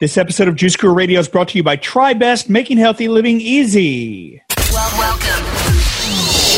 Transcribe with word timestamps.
This 0.00 0.18
episode 0.18 0.48
of 0.48 0.56
Juice 0.56 0.74
Guru 0.74 0.92
Radio 0.92 1.20
is 1.20 1.28
brought 1.28 1.50
to 1.50 1.56
you 1.56 1.62
by 1.62 1.76
TriBest, 1.76 2.48
making 2.48 2.78
healthy 2.78 3.06
living 3.06 3.40
easy. 3.40 4.42
Well, 4.72 4.90
welcome. 4.98 5.44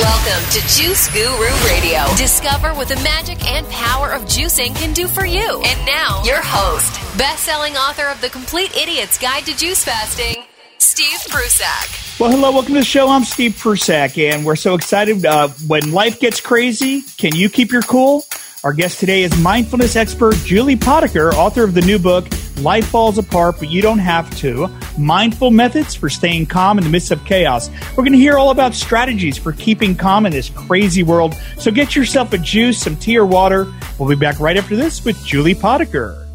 Welcome 0.01 0.51
to 0.53 0.61
Juice 0.61 1.13
Guru 1.13 1.53
Radio. 1.67 2.07
Discover 2.17 2.73
what 2.73 2.89
the 2.89 2.97
magic 3.05 3.45
and 3.45 3.69
power 3.69 4.11
of 4.13 4.23
juicing 4.23 4.75
can 4.75 4.95
do 4.95 5.07
for 5.07 5.27
you. 5.27 5.61
And 5.67 5.87
now, 5.87 6.23
your 6.25 6.41
host, 6.41 6.95
best-selling 7.19 7.77
author 7.77 8.07
of 8.07 8.19
The 8.23 8.31
Complete 8.31 8.75
Idiot's 8.75 9.19
Guide 9.19 9.45
to 9.45 9.55
Juice 9.55 9.85
Fasting, 9.85 10.43
Steve 10.79 11.21
Prussack. 11.29 11.91
Well, 12.19 12.31
hello, 12.31 12.53
welcome 12.53 12.73
to 12.73 12.81
the 12.81 12.87
show. 12.87 13.11
I'm 13.11 13.25
Steve 13.25 13.59
Prussack, 13.59 14.17
and 14.17 14.47
we're 14.47 14.57
so 14.57 14.73
excited. 14.73 15.27
Uh, 15.27 15.49
when 15.67 15.93
life 15.93 16.21
gets 16.21 16.41
crazy, 16.41 17.03
can 17.19 17.35
you 17.35 17.51
keep 17.51 17.71
your 17.71 17.83
cool? 17.83 18.25
Our 18.65 18.73
guest 18.73 19.01
today 19.01 19.23
is 19.23 19.37
mindfulness 19.39 19.97
expert 19.97 20.35
Julie 20.37 20.77
Potiker, 20.77 21.33
author 21.35 21.63
of 21.63 21.75
the 21.75 21.83
new 21.83 21.99
book, 21.99 22.27
Life 22.59 22.89
Falls 22.89 23.19
Apart, 23.19 23.57
But 23.59 23.71
You 23.71 23.83
Don't 23.83 23.99
Have 23.99 24.35
to 24.39 24.69
Mindful 24.99 25.51
Methods 25.51 25.95
for 25.95 26.09
Staying 26.09 26.47
Calm 26.47 26.79
in 26.79 26.85
the 26.85 26.91
Midst 26.91 27.11
of 27.11 27.23
Chaos. 27.27 27.69
We're 27.91 28.03
going 28.03 28.13
to 28.13 28.19
hear 28.19 28.39
all 28.39 28.51
about 28.51 28.75
strategies 28.75 29.37
for 29.37 29.53
keeping 29.53 29.95
calm 29.95 30.25
in 30.25 30.33
this 30.33 30.49
crazy 30.49 31.03
world. 31.03 31.35
So 31.59 31.71
get 31.71 31.95
yourself 31.95 32.33
a 32.33 32.39
juice, 32.39 32.81
some 32.81 32.97
tea, 32.97 33.19
or 33.19 33.27
water. 33.27 33.73
We'll 33.99 34.09
be 34.09 34.17
back 34.17 34.41
right 34.41 34.57
after 34.57 34.75
this 34.75 35.05
with 35.05 35.23
Julie 35.23 35.55
Potiker. 35.55 36.26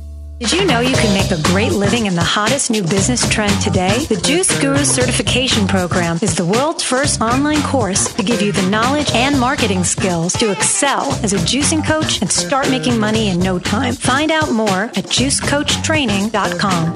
Did 0.41 0.54
you 0.54 0.66
know 0.66 0.80
you 0.80 0.95
can 0.95 1.13
make 1.13 1.30
a 1.30 1.40
great 1.44 1.72
living 1.72 2.08
in 2.08 2.16
the 2.16 2.23
hottest 2.23 2.72
new 2.72 2.82
business 2.82 3.30
trend 3.30 3.62
today? 3.62 4.05
The 4.05 4.20
Juice 4.20 4.59
Guru 4.59 4.84
Certification 4.84 5.68
Program 5.68 6.18
is 6.23 6.34
the 6.36 6.44
world's 6.44 6.82
first 6.82 7.22
online 7.22 7.62
course 7.62 8.12
to 8.16 8.23
give 8.23 8.41
you 8.41 8.52
the 8.52 8.68
knowledge 8.68 9.12
and 9.13 9.40
marketing 9.40 9.84
skills 9.84 10.34
to 10.34 10.52
excel 10.52 11.13
as 11.23 11.34
a 11.34 11.38
juicing 11.38 11.85
coach 11.85 12.23
and 12.23 12.32
start 12.32 12.72
making 12.72 12.99
money 12.99 13.30
in 13.30 13.38
no 13.38 13.59
time. 13.59 13.94
Find 13.94 14.32
out 14.32 14.52
more 14.52 14.85
at 14.85 15.05
juicecoachtraining.com. 15.05 16.96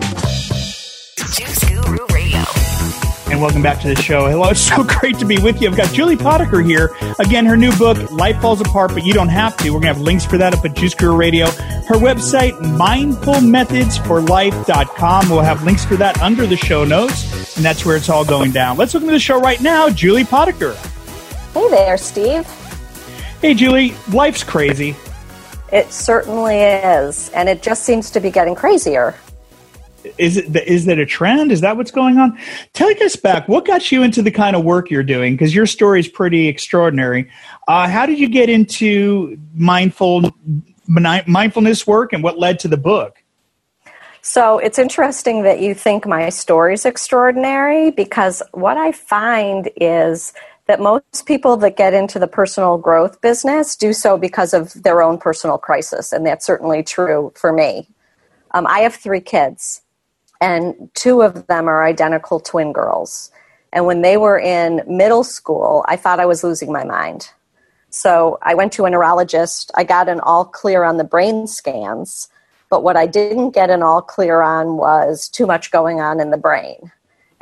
Juice 1.32 1.64
Guru. 1.66 2.05
And 3.36 3.42
welcome 3.42 3.62
back 3.62 3.82
to 3.82 3.94
the 3.94 4.02
show. 4.02 4.30
Hello, 4.30 4.50
it's 4.52 4.62
so 4.62 4.82
great 4.82 5.20
to 5.20 5.26
be 5.26 5.38
with 5.38 5.62
you. 5.62 5.70
I've 5.70 5.76
got 5.76 5.94
Julie 5.94 6.16
Potiker 6.16 6.66
here. 6.66 6.96
Again, 7.20 7.46
her 7.46 7.58
new 7.58 7.76
book, 7.76 8.10
Life 8.10 8.40
Falls 8.40 8.62
Apart, 8.62 8.94
but 8.94 9.04
you 9.04 9.14
don't 9.14 9.28
have 9.28 9.58
to. 9.58 9.72
We're 9.72 9.82
going 9.82 9.94
to 9.94 10.00
have 10.00 10.00
links 10.00 10.26
for 10.26 10.38
that 10.38 10.54
up 10.54 10.64
at 10.64 10.74
Juice 10.74 10.94
Guru 10.94 11.18
Radio. 11.18 11.48
Her 11.48 11.96
website, 11.96 12.54
mindfulmethodsforlife.com. 12.62 15.30
We'll 15.30 15.42
have 15.42 15.64
links 15.64 15.84
for 15.84 15.98
that 15.98 16.22
under 16.22 16.48
the 16.48 16.56
show 16.56 16.86
notes, 16.86 17.58
and 17.58 17.66
that's 17.66 17.86
where 17.86 17.98
it's 17.98 18.08
all 18.08 18.24
going 18.24 18.52
down. 18.52 18.78
Let's 18.78 18.94
look 18.94 19.04
into 19.04 19.12
the 19.12 19.20
show 19.20 19.42
right 19.42 19.60
now. 19.60 19.90
Julie 19.90 20.24
Potiker. 20.24 20.74
Hey 21.54 21.70
there, 21.72 21.98
Steve. 21.98 22.48
Hey, 23.42 23.54
Julie. 23.54 23.96
Life's 24.14 24.46
crazy. 24.46 24.96
It 25.74 25.92
certainly 25.92 26.62
is, 26.62 27.28
and 27.32 27.50
it 27.50 27.62
just 27.62 27.84
seems 27.84 28.12
to 28.12 28.22
be 28.22 28.32
getting 28.32 28.56
crazier. 28.56 29.14
Is 30.18 30.38
it 30.38 30.56
is 30.56 30.86
that 30.86 31.00
a 31.00 31.06
trend? 31.06 31.52
Is 31.52 31.62
that 31.62 31.78
what's 31.78 31.92
going 31.92 32.18
on? 32.18 32.38
Take 32.74 33.02
us 33.02 33.16
back. 33.16 33.48
What 33.48 33.66
got 33.66 33.92
you 33.92 34.04
into 34.04 34.22
the 34.22 34.32
kind 34.32 34.56
of 34.56 34.64
work 34.64 34.90
you're 34.90 35.04
doing? 35.04 35.34
Because 35.34 35.54
your 35.54 35.66
story 35.66 36.00
is 36.00 36.08
pretty 36.08 36.48
extraordinary. 36.48 37.30
Uh, 37.68 37.88
how 37.88 38.06
did 38.06 38.20
you 38.20 38.30
get 38.30 38.50
into 38.50 39.38
mindful 39.54 40.34
mindfulness 40.88 41.88
work, 41.88 42.14
and 42.14 42.24
what 42.24 42.38
led 42.38 42.60
to 42.60 42.68
the 42.68 42.78
book? 42.78 43.24
So 44.22 44.58
it's 44.58 44.80
interesting 44.80 45.44
that 45.44 45.62
you 45.62 45.76
think 45.76 46.08
my 46.08 46.30
story's 46.30 46.84
extraordinary 46.84 47.92
because 47.92 48.42
what 48.54 48.76
I 48.76 48.92
find 48.92 49.70
is 49.76 50.34
that 50.66 50.80
most 50.80 51.28
people 51.28 51.58
that 51.58 51.78
get 51.78 51.94
into 51.94 52.18
the 52.18 52.28
personal 52.28 52.80
growth 52.80 53.22
business 53.22 53.76
do 53.76 53.94
so 53.94 54.18
because 54.18 54.54
of 54.54 54.74
their 54.82 55.04
own 55.04 55.20
personal 55.20 55.60
crisis, 55.60 56.12
and 56.12 56.26
that's 56.26 56.46
certainly 56.46 56.82
true 56.82 57.32
for 57.36 57.54
me. 57.54 57.88
Um, 58.52 58.66
I 58.66 58.80
have 58.80 58.96
three 58.96 59.22
kids, 59.22 59.82
and 60.46 60.92
two 60.94 61.24
of 61.24 61.48
them 61.48 61.68
are 61.68 61.84
identical 61.84 62.40
twin 62.40 62.72
girls. 62.72 63.32
And 63.74 63.88
when 63.88 64.04
they 64.04 64.16
were 64.16 64.38
in 64.38 64.84
middle 64.88 65.24
school, 65.24 65.84
I 65.88 65.96
thought 65.96 66.20
I 66.20 66.28
was 66.28 66.44
losing 66.44 66.72
my 66.72 66.84
mind. 66.84 67.32
So 67.90 68.38
I 68.44 68.54
went 68.54 68.72
to 68.74 68.86
a 68.86 68.90
neurologist. 68.92 69.72
I 69.74 69.84
got 69.84 70.08
an 70.08 70.20
all 70.20 70.46
clear 70.46 70.84
on 70.84 70.98
the 70.98 71.04
brain 71.04 71.48
scans, 71.48 72.30
but 72.70 72.84
what 72.84 72.96
I 72.96 73.08
didn't 73.08 73.56
get 73.56 73.72
an 73.72 73.82
all 73.82 74.04
clear 74.04 74.42
on 74.44 74.78
was 74.78 75.28
too 75.28 75.48
much 75.48 75.72
going 75.72 76.00
on 76.00 76.20
in 76.20 76.30
the 76.30 76.38
brain. 76.38 76.92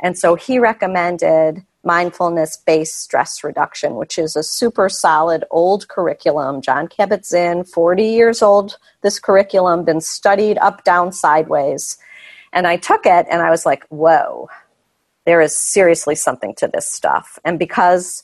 And 0.00 0.16
so 0.16 0.34
he 0.34 0.58
recommended 0.58 1.62
mindfulness 1.82 2.56
based 2.56 3.02
stress 3.02 3.44
reduction, 3.44 3.96
which 3.96 4.16
is 4.16 4.34
a 4.34 4.42
super 4.42 4.88
solid 4.88 5.44
old 5.50 5.88
curriculum. 5.88 6.62
Jon 6.62 6.88
Kabat 6.88 7.26
Zinn, 7.26 7.64
40 7.64 8.02
years 8.02 8.40
old, 8.40 8.78
this 9.02 9.18
curriculum, 9.18 9.84
been 9.84 10.00
studied 10.00 10.56
up, 10.56 10.84
down, 10.84 11.12
sideways. 11.12 11.98
And 12.54 12.68
I 12.68 12.76
took 12.76 13.04
it 13.04 13.26
and 13.28 13.42
I 13.42 13.50
was 13.50 13.66
like, 13.66 13.84
whoa, 13.88 14.48
there 15.26 15.40
is 15.40 15.56
seriously 15.56 16.14
something 16.14 16.54
to 16.56 16.68
this 16.68 16.86
stuff. 16.86 17.38
And 17.44 17.58
because 17.58 18.22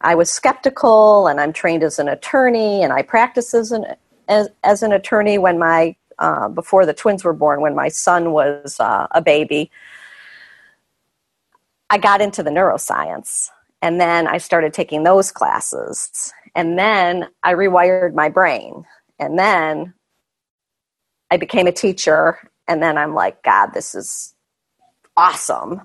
I 0.00 0.14
was 0.14 0.30
skeptical 0.30 1.26
and 1.26 1.38
I'm 1.38 1.52
trained 1.52 1.82
as 1.82 1.98
an 1.98 2.08
attorney 2.08 2.82
and 2.82 2.92
I 2.92 3.02
practiced 3.02 3.52
as 3.52 3.70
an, 3.70 3.84
as, 4.26 4.48
as 4.64 4.82
an 4.82 4.92
attorney 4.92 5.36
when 5.36 5.58
my, 5.58 5.94
uh, 6.18 6.48
before 6.48 6.86
the 6.86 6.94
twins 6.94 7.24
were 7.24 7.34
born, 7.34 7.60
when 7.60 7.74
my 7.74 7.88
son 7.88 8.32
was 8.32 8.80
uh, 8.80 9.06
a 9.10 9.20
baby, 9.20 9.70
I 11.90 11.98
got 11.98 12.22
into 12.22 12.42
the 12.42 12.50
neuroscience. 12.50 13.50
And 13.82 14.00
then 14.00 14.26
I 14.26 14.38
started 14.38 14.72
taking 14.72 15.02
those 15.02 15.30
classes. 15.30 16.32
And 16.54 16.78
then 16.78 17.28
I 17.42 17.54
rewired 17.54 18.14
my 18.14 18.30
brain. 18.30 18.84
And 19.18 19.38
then 19.38 19.92
I 21.30 21.36
became 21.36 21.66
a 21.66 21.72
teacher 21.72 22.38
and 22.68 22.82
then 22.82 22.98
I'm 22.98 23.14
like, 23.14 23.42
God, 23.42 23.72
this 23.74 23.94
is 23.94 24.34
awesome. 25.16 25.82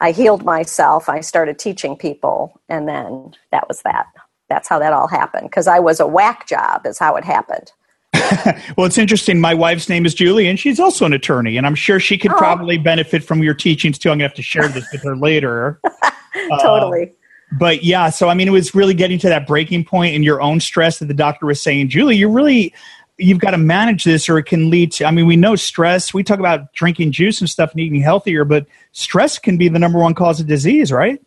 I 0.00 0.12
healed 0.12 0.44
myself. 0.44 1.08
I 1.08 1.20
started 1.20 1.58
teaching 1.58 1.96
people. 1.96 2.60
And 2.68 2.88
then 2.88 3.34
that 3.50 3.66
was 3.68 3.82
that. 3.82 4.06
That's 4.48 4.68
how 4.68 4.78
that 4.78 4.92
all 4.92 5.08
happened. 5.08 5.50
Because 5.50 5.66
I 5.66 5.80
was 5.80 6.00
a 6.00 6.06
whack 6.06 6.46
job, 6.46 6.86
is 6.86 6.98
how 6.98 7.16
it 7.16 7.24
happened. 7.24 7.72
well, 8.76 8.86
it's 8.86 8.98
interesting. 8.98 9.40
My 9.40 9.54
wife's 9.54 9.88
name 9.88 10.06
is 10.06 10.14
Julie, 10.14 10.46
and 10.46 10.58
she's 10.58 10.80
also 10.80 11.04
an 11.04 11.12
attorney, 11.12 11.56
and 11.56 11.66
I'm 11.66 11.74
sure 11.74 12.00
she 12.00 12.16
could 12.16 12.32
oh. 12.32 12.38
probably 12.38 12.78
benefit 12.78 13.22
from 13.22 13.42
your 13.42 13.52
teachings 13.52 13.98
too. 13.98 14.08
I'm 14.08 14.18
going 14.18 14.20
to 14.20 14.24
have 14.28 14.34
to 14.34 14.42
share 14.42 14.68
this 14.68 14.86
with 14.90 15.02
her 15.02 15.16
later. 15.16 15.80
totally. 16.60 17.10
Uh, 17.10 17.56
but 17.58 17.84
yeah, 17.84 18.10
so 18.10 18.28
I 18.28 18.34
mean, 18.34 18.48
it 18.48 18.52
was 18.52 18.74
really 18.74 18.94
getting 18.94 19.18
to 19.20 19.28
that 19.28 19.46
breaking 19.46 19.84
point 19.84 20.14
in 20.14 20.22
your 20.22 20.40
own 20.40 20.60
stress 20.60 20.98
that 20.98 21.06
the 21.06 21.14
doctor 21.14 21.46
was 21.46 21.60
saying, 21.60 21.88
Julie, 21.88 22.16
you're 22.16 22.30
really 22.30 22.72
you've 23.18 23.38
got 23.38 23.52
to 23.52 23.58
manage 23.58 24.04
this 24.04 24.28
or 24.28 24.38
it 24.38 24.44
can 24.44 24.70
lead 24.70 24.92
to 24.92 25.04
i 25.04 25.10
mean 25.10 25.26
we 25.26 25.36
know 25.36 25.56
stress 25.56 26.12
we 26.12 26.22
talk 26.22 26.38
about 26.38 26.72
drinking 26.72 27.12
juice 27.12 27.40
and 27.40 27.48
stuff 27.48 27.70
and 27.72 27.80
eating 27.80 28.00
healthier 28.00 28.44
but 28.44 28.66
stress 28.92 29.38
can 29.38 29.56
be 29.56 29.68
the 29.68 29.78
number 29.78 29.98
one 29.98 30.14
cause 30.14 30.40
of 30.40 30.46
disease 30.46 30.92
right? 30.92 31.22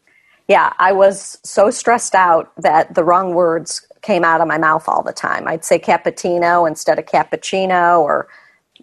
Yeah 0.48 0.74
i 0.78 0.92
was 0.92 1.40
so 1.44 1.70
stressed 1.72 2.16
out 2.16 2.52
that 2.58 2.96
the 2.96 3.04
wrong 3.04 3.34
words 3.34 3.86
came 4.02 4.24
out 4.24 4.42
of 4.42 4.48
my 4.48 4.58
mouth 4.58 4.88
all 4.88 5.04
the 5.04 5.12
time. 5.12 5.46
I'd 5.48 5.66
say 5.66 5.78
cappuccino 5.78 6.68
instead 6.68 7.00
of 7.00 7.06
cappuccino 7.06 8.00
or 8.00 8.30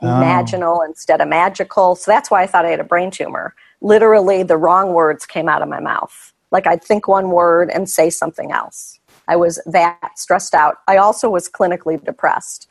oh. 0.03 0.07
imaginal 0.07 0.87
instead 0.87 1.21
of 1.21 1.29
magical 1.29 1.97
so 1.97 2.11
that's 2.11 2.31
why 2.31 2.43
i 2.43 2.47
thought 2.47 2.65
i 2.65 2.71
had 2.71 2.81
a 2.81 2.85
brain 2.85 3.11
tumor. 3.11 3.55
Literally 3.81 4.43
the 4.43 4.57
wrong 4.57 4.93
words 4.93 5.27
came 5.27 5.49
out 5.49 5.63
of 5.63 5.69
my 5.69 5.81
mouth. 5.81 6.33
Like 6.51 6.67
i'd 6.67 6.83
think 6.83 7.09
one 7.09 7.31
word 7.31 7.71
and 7.71 7.89
say 7.89 8.11
something 8.11 8.53
else. 8.53 8.99
I 9.29 9.37
was 9.37 9.61
that 9.67 10.17
stressed 10.17 10.55
out. 10.55 10.77
I 10.87 10.99
also 10.99 11.31
was 11.31 11.49
clinically 11.49 12.03
depressed 12.05 12.69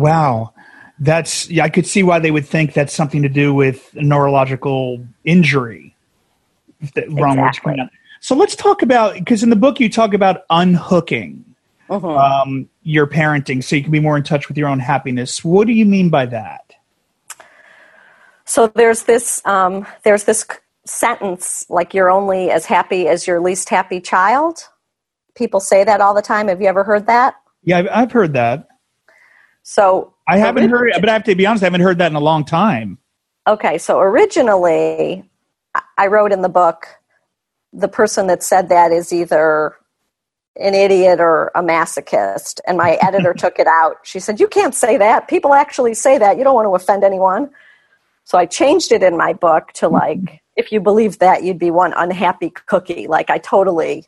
Wow. 0.00 0.54
That's 0.98 1.50
yeah, 1.50 1.64
I 1.64 1.68
could 1.68 1.86
see 1.86 2.02
why 2.02 2.18
they 2.18 2.30
would 2.30 2.46
think 2.46 2.74
that's 2.74 2.92
something 2.92 3.22
to 3.22 3.28
do 3.28 3.54
with 3.54 3.94
neurological 3.94 5.04
injury. 5.24 5.94
Wrong 7.08 7.38
exactly. 7.38 7.76
words 7.78 7.90
So 8.20 8.34
let's 8.34 8.56
talk 8.56 8.82
about 8.82 9.14
because 9.14 9.42
in 9.42 9.50
the 9.50 9.56
book 9.56 9.80
you 9.80 9.88
talk 9.88 10.14
about 10.14 10.42
unhooking 10.50 11.44
mm-hmm. 11.88 12.06
um, 12.06 12.68
your 12.82 13.06
parenting 13.06 13.62
so 13.62 13.76
you 13.76 13.82
can 13.82 13.92
be 13.92 14.00
more 14.00 14.16
in 14.16 14.22
touch 14.22 14.48
with 14.48 14.56
your 14.56 14.68
own 14.68 14.78
happiness. 14.78 15.44
What 15.44 15.66
do 15.66 15.72
you 15.72 15.84
mean 15.84 16.08
by 16.08 16.26
that? 16.26 16.74
So 18.44 18.66
there's 18.68 19.04
this 19.04 19.40
um, 19.44 19.86
there's 20.04 20.24
this 20.24 20.46
sentence 20.86 21.64
like 21.68 21.94
you're 21.94 22.10
only 22.10 22.50
as 22.50 22.66
happy 22.66 23.08
as 23.08 23.26
your 23.26 23.40
least 23.40 23.68
happy 23.68 24.00
child. 24.00 24.64
People 25.34 25.60
say 25.60 25.84
that 25.84 26.00
all 26.00 26.14
the 26.14 26.22
time. 26.22 26.48
Have 26.48 26.60
you 26.60 26.66
ever 26.66 26.84
heard 26.84 27.06
that? 27.06 27.36
Yeah, 27.62 27.78
I've, 27.78 27.88
I've 27.90 28.12
heard 28.12 28.32
that. 28.34 28.69
So 29.70 30.12
I 30.26 30.36
haven't 30.36 30.68
heard, 30.68 30.90
but 30.98 31.08
I 31.08 31.12
have 31.12 31.22
to 31.22 31.34
be 31.36 31.46
honest, 31.46 31.62
I 31.62 31.66
haven't 31.66 31.82
heard 31.82 31.98
that 31.98 32.10
in 32.10 32.16
a 32.16 32.20
long 32.20 32.44
time. 32.44 32.98
Okay, 33.46 33.78
so 33.78 34.00
originally, 34.00 35.22
I 35.96 36.08
wrote 36.08 36.32
in 36.32 36.42
the 36.42 36.48
book, 36.48 36.88
the 37.72 37.86
person 37.86 38.26
that 38.26 38.42
said 38.42 38.68
that 38.70 38.90
is 38.90 39.12
either 39.12 39.76
an 40.56 40.74
idiot 40.74 41.20
or 41.20 41.52
a 41.54 41.62
masochist, 41.62 42.58
and 42.66 42.78
my 42.78 42.98
editor 43.00 43.32
took 43.32 43.60
it 43.60 43.68
out. 43.68 43.98
She 44.02 44.18
said, 44.18 44.40
"You 44.40 44.48
can't 44.48 44.74
say 44.74 44.96
that. 44.96 45.28
People 45.28 45.54
actually 45.54 45.94
say 45.94 46.18
that. 46.18 46.36
You 46.36 46.42
don't 46.42 46.56
want 46.56 46.66
to 46.66 46.74
offend 46.74 47.04
anyone." 47.04 47.48
So 48.24 48.38
I 48.38 48.46
changed 48.46 48.90
it 48.90 49.04
in 49.04 49.16
my 49.16 49.34
book 49.34 49.70
to 49.74 49.86
mm-hmm. 49.86 49.94
like, 49.94 50.42
if 50.56 50.72
you 50.72 50.80
believe 50.80 51.20
that, 51.20 51.44
you'd 51.44 51.60
be 51.60 51.70
one 51.70 51.92
unhappy 51.92 52.50
cookie. 52.50 53.06
Like 53.06 53.30
I 53.30 53.38
totally. 53.38 54.06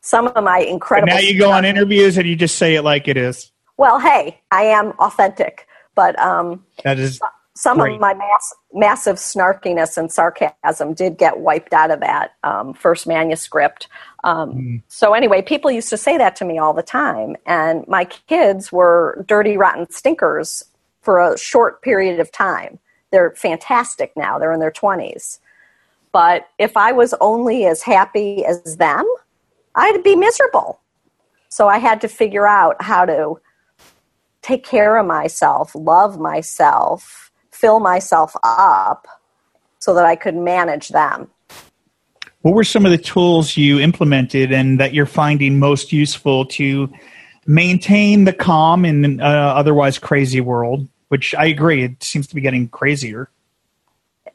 Some 0.00 0.26
of 0.26 0.42
my 0.42 0.58
incredible. 0.58 1.14
now 1.14 1.20
you 1.20 1.38
go 1.38 1.52
on 1.52 1.64
interviews 1.64 2.18
and 2.18 2.26
you 2.26 2.34
just 2.34 2.56
say 2.56 2.74
it 2.74 2.82
like 2.82 3.06
it 3.06 3.16
is. 3.16 3.52
Well, 3.76 3.98
hey, 3.98 4.40
I 4.50 4.64
am 4.64 4.90
authentic, 4.98 5.66
but 5.94 6.18
um, 6.18 6.64
that 6.84 6.98
is 6.98 7.20
some 7.56 7.78
Great. 7.78 7.94
of 7.94 8.00
my 8.00 8.14
mass, 8.14 8.54
massive 8.72 9.16
snarkiness 9.16 9.96
and 9.96 10.10
sarcasm 10.10 10.92
did 10.92 11.16
get 11.16 11.38
wiped 11.38 11.72
out 11.72 11.90
of 11.90 12.00
that 12.00 12.34
um, 12.42 12.74
first 12.74 13.06
manuscript. 13.06 13.86
Um, 14.24 14.52
mm. 14.52 14.82
So, 14.88 15.14
anyway, 15.14 15.40
people 15.40 15.70
used 15.70 15.88
to 15.90 15.96
say 15.96 16.18
that 16.18 16.34
to 16.36 16.44
me 16.44 16.58
all 16.58 16.72
the 16.72 16.82
time. 16.82 17.36
And 17.46 17.86
my 17.86 18.06
kids 18.06 18.72
were 18.72 19.24
dirty, 19.28 19.56
rotten 19.56 19.88
stinkers 19.90 20.64
for 21.02 21.20
a 21.20 21.38
short 21.38 21.82
period 21.82 22.18
of 22.18 22.32
time. 22.32 22.78
They're 23.12 23.30
fantastic 23.36 24.12
now, 24.16 24.38
they're 24.38 24.52
in 24.52 24.60
their 24.60 24.72
20s. 24.72 25.38
But 26.10 26.48
if 26.58 26.76
I 26.76 26.92
was 26.92 27.14
only 27.20 27.66
as 27.66 27.82
happy 27.82 28.44
as 28.44 28.76
them, 28.76 29.06
I'd 29.74 30.02
be 30.02 30.16
miserable. 30.16 30.80
So, 31.50 31.68
I 31.68 31.78
had 31.78 32.00
to 32.00 32.08
figure 32.08 32.48
out 32.48 32.82
how 32.82 33.04
to 33.04 33.40
take 34.44 34.64
care 34.64 34.96
of 34.96 35.06
myself, 35.06 35.74
love 35.74 36.20
myself 36.20 37.24
fill 37.64 37.80
myself 37.80 38.36
up 38.42 39.06
so 39.78 39.94
that 39.94 40.04
I 40.04 40.16
could 40.16 40.34
manage 40.34 40.88
them. 40.88 41.30
What 42.42 42.54
were 42.54 42.64
some 42.64 42.84
of 42.84 42.90
the 42.90 42.98
tools 42.98 43.56
you 43.56 43.80
implemented 43.80 44.52
and 44.52 44.78
that 44.78 44.92
you're 44.92 45.06
finding 45.06 45.58
most 45.58 45.92
useful 45.92 46.44
to 46.46 46.92
maintain 47.46 48.24
the 48.24 48.34
calm 48.34 48.84
in 48.84 49.04
an 49.04 49.20
uh, 49.20 49.24
otherwise 49.24 49.98
crazy 49.98 50.42
world? 50.42 50.86
Which 51.08 51.34
I 51.34 51.46
agree, 51.46 51.84
it 51.84 52.02
seems 52.02 52.26
to 52.26 52.34
be 52.34 52.40
getting 52.40 52.68
crazier. 52.68 53.30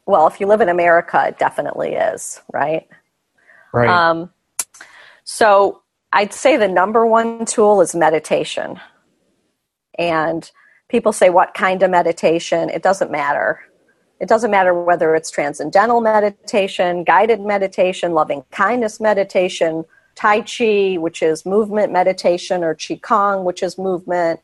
Well, 0.08 0.26
if 0.26 0.40
you 0.40 0.48
live 0.48 0.62
in 0.62 0.70
America, 0.70 1.26
it 1.28 1.38
definitely 1.38 1.94
is, 1.94 2.42
right? 2.52 2.88
Right. 3.72 3.90
Um, 3.90 4.32
so 5.24 5.84
I'd 6.14 6.34
say 6.34 6.58
the 6.58 6.68
number 6.68 7.06
one 7.06 7.46
tool 7.46 7.82
is 7.82 7.94
meditation. 7.94 8.80
And 10.00 10.50
people 10.88 11.14
say, 11.14 11.30
What 11.30 11.54
kind 11.54 11.84
of 11.84 11.92
meditation? 11.92 12.70
It 12.70 12.82
doesn't 12.82 13.12
matter. 13.12 13.60
It 14.20 14.28
doesn't 14.28 14.52
matter 14.52 14.74
whether 14.74 15.16
it's 15.16 15.30
transcendental 15.30 16.02
meditation, 16.02 17.04
guided 17.04 17.40
meditation, 17.40 18.14
loving 18.14 18.44
kindness 18.52 19.00
meditation, 19.00 19.86
Tai 20.16 20.42
Chi, 20.42 20.96
which 20.98 21.22
is 21.22 21.46
movement 21.46 21.94
meditation, 21.94 22.64
or 22.64 22.76
Qigong, 22.76 23.44
which 23.44 23.64
is 23.64 23.78
movement, 23.78 24.42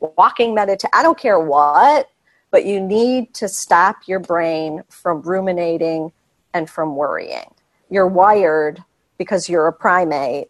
walking 0.00 0.54
meditation. 0.54 0.90
I 0.94 1.02
don't 1.02 1.18
care 1.18 1.38
what, 1.38 2.08
but 2.50 2.64
you 2.64 2.80
need 2.80 3.34
to 3.34 3.48
stop 3.48 3.96
your 4.06 4.20
brain 4.20 4.82
from 4.88 5.20
ruminating 5.22 6.12
and 6.54 6.70
from 6.70 6.96
worrying. 6.96 7.54
You're 7.90 8.08
wired 8.08 8.82
because 9.18 9.48
you're 9.48 9.66
a 9.66 9.72
primate 9.72 10.48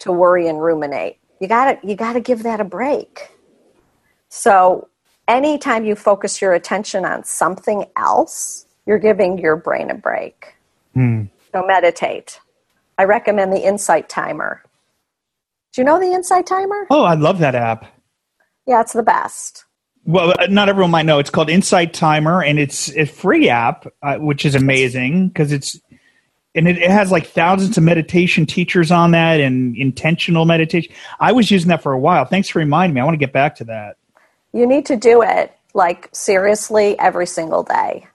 to 0.00 0.10
worry 0.10 0.48
and 0.48 0.60
ruminate. 0.60 1.18
You 1.40 1.46
got 1.48 1.80
to 1.80 1.86
you 1.86 1.94
got 1.94 2.14
to 2.14 2.20
give 2.20 2.42
that 2.42 2.60
a 2.60 2.64
break. 2.64 3.35
So, 4.36 4.88
anytime 5.26 5.86
you 5.86 5.96
focus 5.96 6.42
your 6.42 6.52
attention 6.52 7.06
on 7.06 7.24
something 7.24 7.86
else, 7.96 8.66
you're 8.84 8.98
giving 8.98 9.38
your 9.38 9.56
brain 9.56 9.90
a 9.90 9.94
break. 9.94 10.54
Mm. 10.94 11.30
So, 11.52 11.64
meditate. 11.66 12.38
I 12.98 13.04
recommend 13.04 13.54
the 13.54 13.66
Insight 13.66 14.10
Timer. 14.10 14.62
Do 15.72 15.80
you 15.80 15.86
know 15.86 15.98
the 15.98 16.12
Insight 16.12 16.46
Timer? 16.46 16.86
Oh, 16.90 17.02
I 17.02 17.14
love 17.14 17.38
that 17.38 17.54
app. 17.54 17.86
Yeah, 18.66 18.82
it's 18.82 18.92
the 18.92 19.02
best. 19.02 19.64
Well, 20.04 20.34
uh, 20.38 20.48
not 20.50 20.68
everyone 20.68 20.90
might 20.90 21.06
know. 21.06 21.18
It's 21.18 21.30
called 21.30 21.48
Insight 21.48 21.94
Timer, 21.94 22.42
and 22.42 22.58
it's 22.58 22.94
a 22.94 23.06
free 23.06 23.48
app, 23.48 23.86
uh, 24.02 24.16
which 24.16 24.44
is 24.44 24.54
amazing 24.54 25.28
because 25.28 25.50
it's 25.50 25.80
and 26.54 26.68
it, 26.68 26.76
it, 26.76 26.90
has 26.90 27.10
like 27.10 27.26
thousands 27.26 27.78
of 27.78 27.84
meditation 27.84 28.44
teachers 28.44 28.90
on 28.90 29.12
that 29.12 29.40
and 29.40 29.74
intentional 29.78 30.44
meditation. 30.44 30.92
I 31.20 31.32
was 31.32 31.50
using 31.50 31.68
that 31.68 31.82
for 31.82 31.92
a 31.92 31.98
while. 31.98 32.26
Thanks 32.26 32.50
for 32.50 32.58
reminding 32.58 32.94
me. 32.94 33.00
I 33.00 33.04
want 33.04 33.14
to 33.14 33.24
get 33.24 33.32
back 33.32 33.56
to 33.56 33.64
that 33.64 33.96
you 34.56 34.66
need 34.66 34.86
to 34.86 34.96
do 34.96 35.22
it 35.22 35.52
like 35.74 36.08
seriously 36.12 36.98
every 36.98 37.26
single 37.26 37.62
day. 37.62 38.06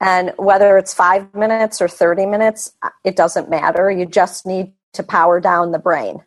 And 0.00 0.32
whether 0.36 0.78
it's 0.78 0.94
five 0.94 1.34
minutes 1.34 1.80
or 1.80 1.88
30 1.88 2.26
minutes, 2.26 2.72
it 3.04 3.16
doesn't 3.16 3.50
matter. 3.50 3.90
You 3.90 4.06
just 4.06 4.46
need 4.46 4.72
to 4.92 5.02
power 5.02 5.40
down 5.40 5.72
the 5.72 5.78
brain. 5.78 6.22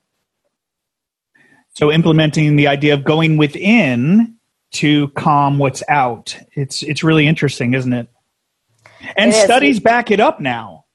So, 1.76 1.92
implementing 1.92 2.56
the 2.56 2.68
idea 2.68 2.94
of 2.94 3.04
going 3.04 3.38
within 3.38 4.36
to 4.74 5.08
calm 5.10 5.58
what's 5.58 5.82
out. 5.90 6.38
It's, 6.54 6.84
it's 6.84 7.04
really 7.04 7.26
interesting, 7.26 7.74
isn't 7.74 7.94
it? 7.94 8.08
And 9.16 9.32
it 9.32 9.36
studies 9.36 9.80
back 9.80 10.12
it 10.12 10.20
up 10.20 10.40
now. 10.40 10.86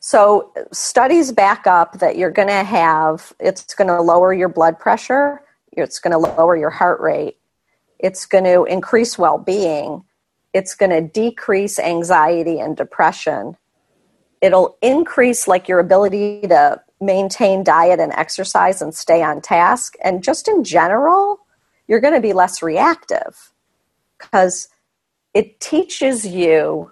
So, 0.00 0.52
studies 0.72 1.30
back 1.30 1.66
up 1.66 1.98
that 1.98 2.16
you're 2.16 2.30
going 2.30 2.48
to 2.48 2.64
have, 2.64 3.34
it's 3.38 3.74
going 3.74 3.88
to 3.88 4.00
lower 4.00 4.32
your 4.32 4.48
blood 4.48 4.78
pressure, 4.78 5.42
it's 5.72 5.98
going 5.98 6.12
to 6.12 6.18
lower 6.18 6.56
your 6.56 6.70
heart 6.70 7.00
rate, 7.00 7.37
it's 7.98 8.26
going 8.26 8.44
to 8.44 8.64
increase 8.64 9.18
well 9.18 9.38
being, 9.38 10.04
it's 10.52 10.74
going 10.74 10.90
to 10.90 11.00
decrease 11.00 11.78
anxiety 11.78 12.58
and 12.58 12.76
depression. 12.76 13.56
It'll 14.40 14.76
increase 14.82 15.48
like 15.48 15.68
your 15.68 15.80
ability 15.80 16.42
to 16.42 16.80
maintain 17.00 17.64
diet 17.64 18.00
and 18.00 18.12
exercise 18.12 18.80
and 18.80 18.94
stay 18.94 19.22
on 19.22 19.40
task. 19.40 19.94
And 20.02 20.22
just 20.22 20.48
in 20.48 20.64
general, 20.64 21.40
you're 21.86 22.00
going 22.00 22.14
to 22.14 22.20
be 22.20 22.32
less 22.32 22.62
reactive 22.62 23.52
because 24.18 24.68
it 25.34 25.60
teaches 25.60 26.26
you 26.26 26.90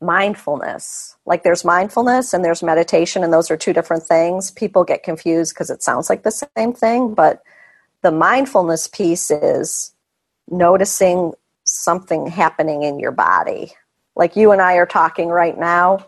mindfulness. 0.00 1.16
Like 1.24 1.44
there's 1.44 1.64
mindfulness 1.64 2.34
and 2.34 2.44
there's 2.44 2.62
meditation, 2.62 3.22
and 3.22 3.32
those 3.32 3.50
are 3.50 3.56
two 3.56 3.72
different 3.72 4.02
things. 4.02 4.50
People 4.50 4.84
get 4.84 5.02
confused 5.02 5.54
because 5.54 5.70
it 5.70 5.82
sounds 5.82 6.10
like 6.10 6.24
the 6.24 6.46
same 6.56 6.72
thing, 6.72 7.14
but 7.14 7.42
the 8.02 8.10
mindfulness 8.10 8.88
piece 8.88 9.30
is 9.30 9.91
noticing 10.52 11.32
something 11.64 12.26
happening 12.26 12.82
in 12.82 13.00
your 13.00 13.10
body. 13.10 13.72
Like 14.14 14.36
you 14.36 14.52
and 14.52 14.60
I 14.60 14.74
are 14.74 14.86
talking 14.86 15.28
right 15.28 15.58
now. 15.58 16.06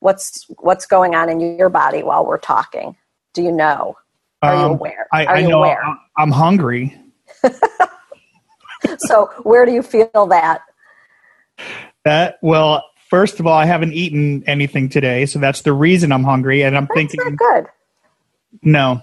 What's 0.00 0.46
what's 0.58 0.86
going 0.86 1.14
on 1.14 1.28
in 1.28 1.40
your 1.58 1.68
body 1.68 2.02
while 2.02 2.26
we're 2.26 2.38
talking? 2.38 2.96
Do 3.32 3.42
you 3.42 3.50
know? 3.50 3.96
Are 4.42 4.54
um, 4.54 4.60
you 4.60 4.76
aware? 4.76 5.06
I, 5.12 5.26
are 5.26 5.36
I 5.36 5.38
you 5.38 5.48
know 5.48 5.58
aware? 5.58 5.82
I'm 6.18 6.30
hungry. 6.30 6.96
so 8.98 9.30
where 9.44 9.64
do 9.64 9.72
you 9.72 9.82
feel 9.82 10.26
that? 10.28 10.62
That 12.04 12.38
well, 12.42 12.84
first 13.08 13.40
of 13.40 13.46
all, 13.46 13.56
I 13.56 13.64
haven't 13.64 13.92
eaten 13.92 14.42
anything 14.46 14.88
today, 14.88 15.24
so 15.24 15.38
that's 15.38 15.62
the 15.62 15.72
reason 15.72 16.12
I'm 16.12 16.24
hungry. 16.24 16.62
And 16.62 16.76
I'm 16.76 16.88
that's 16.94 17.12
thinking, 17.12 17.36
good. 17.36 17.66
No, 18.62 19.00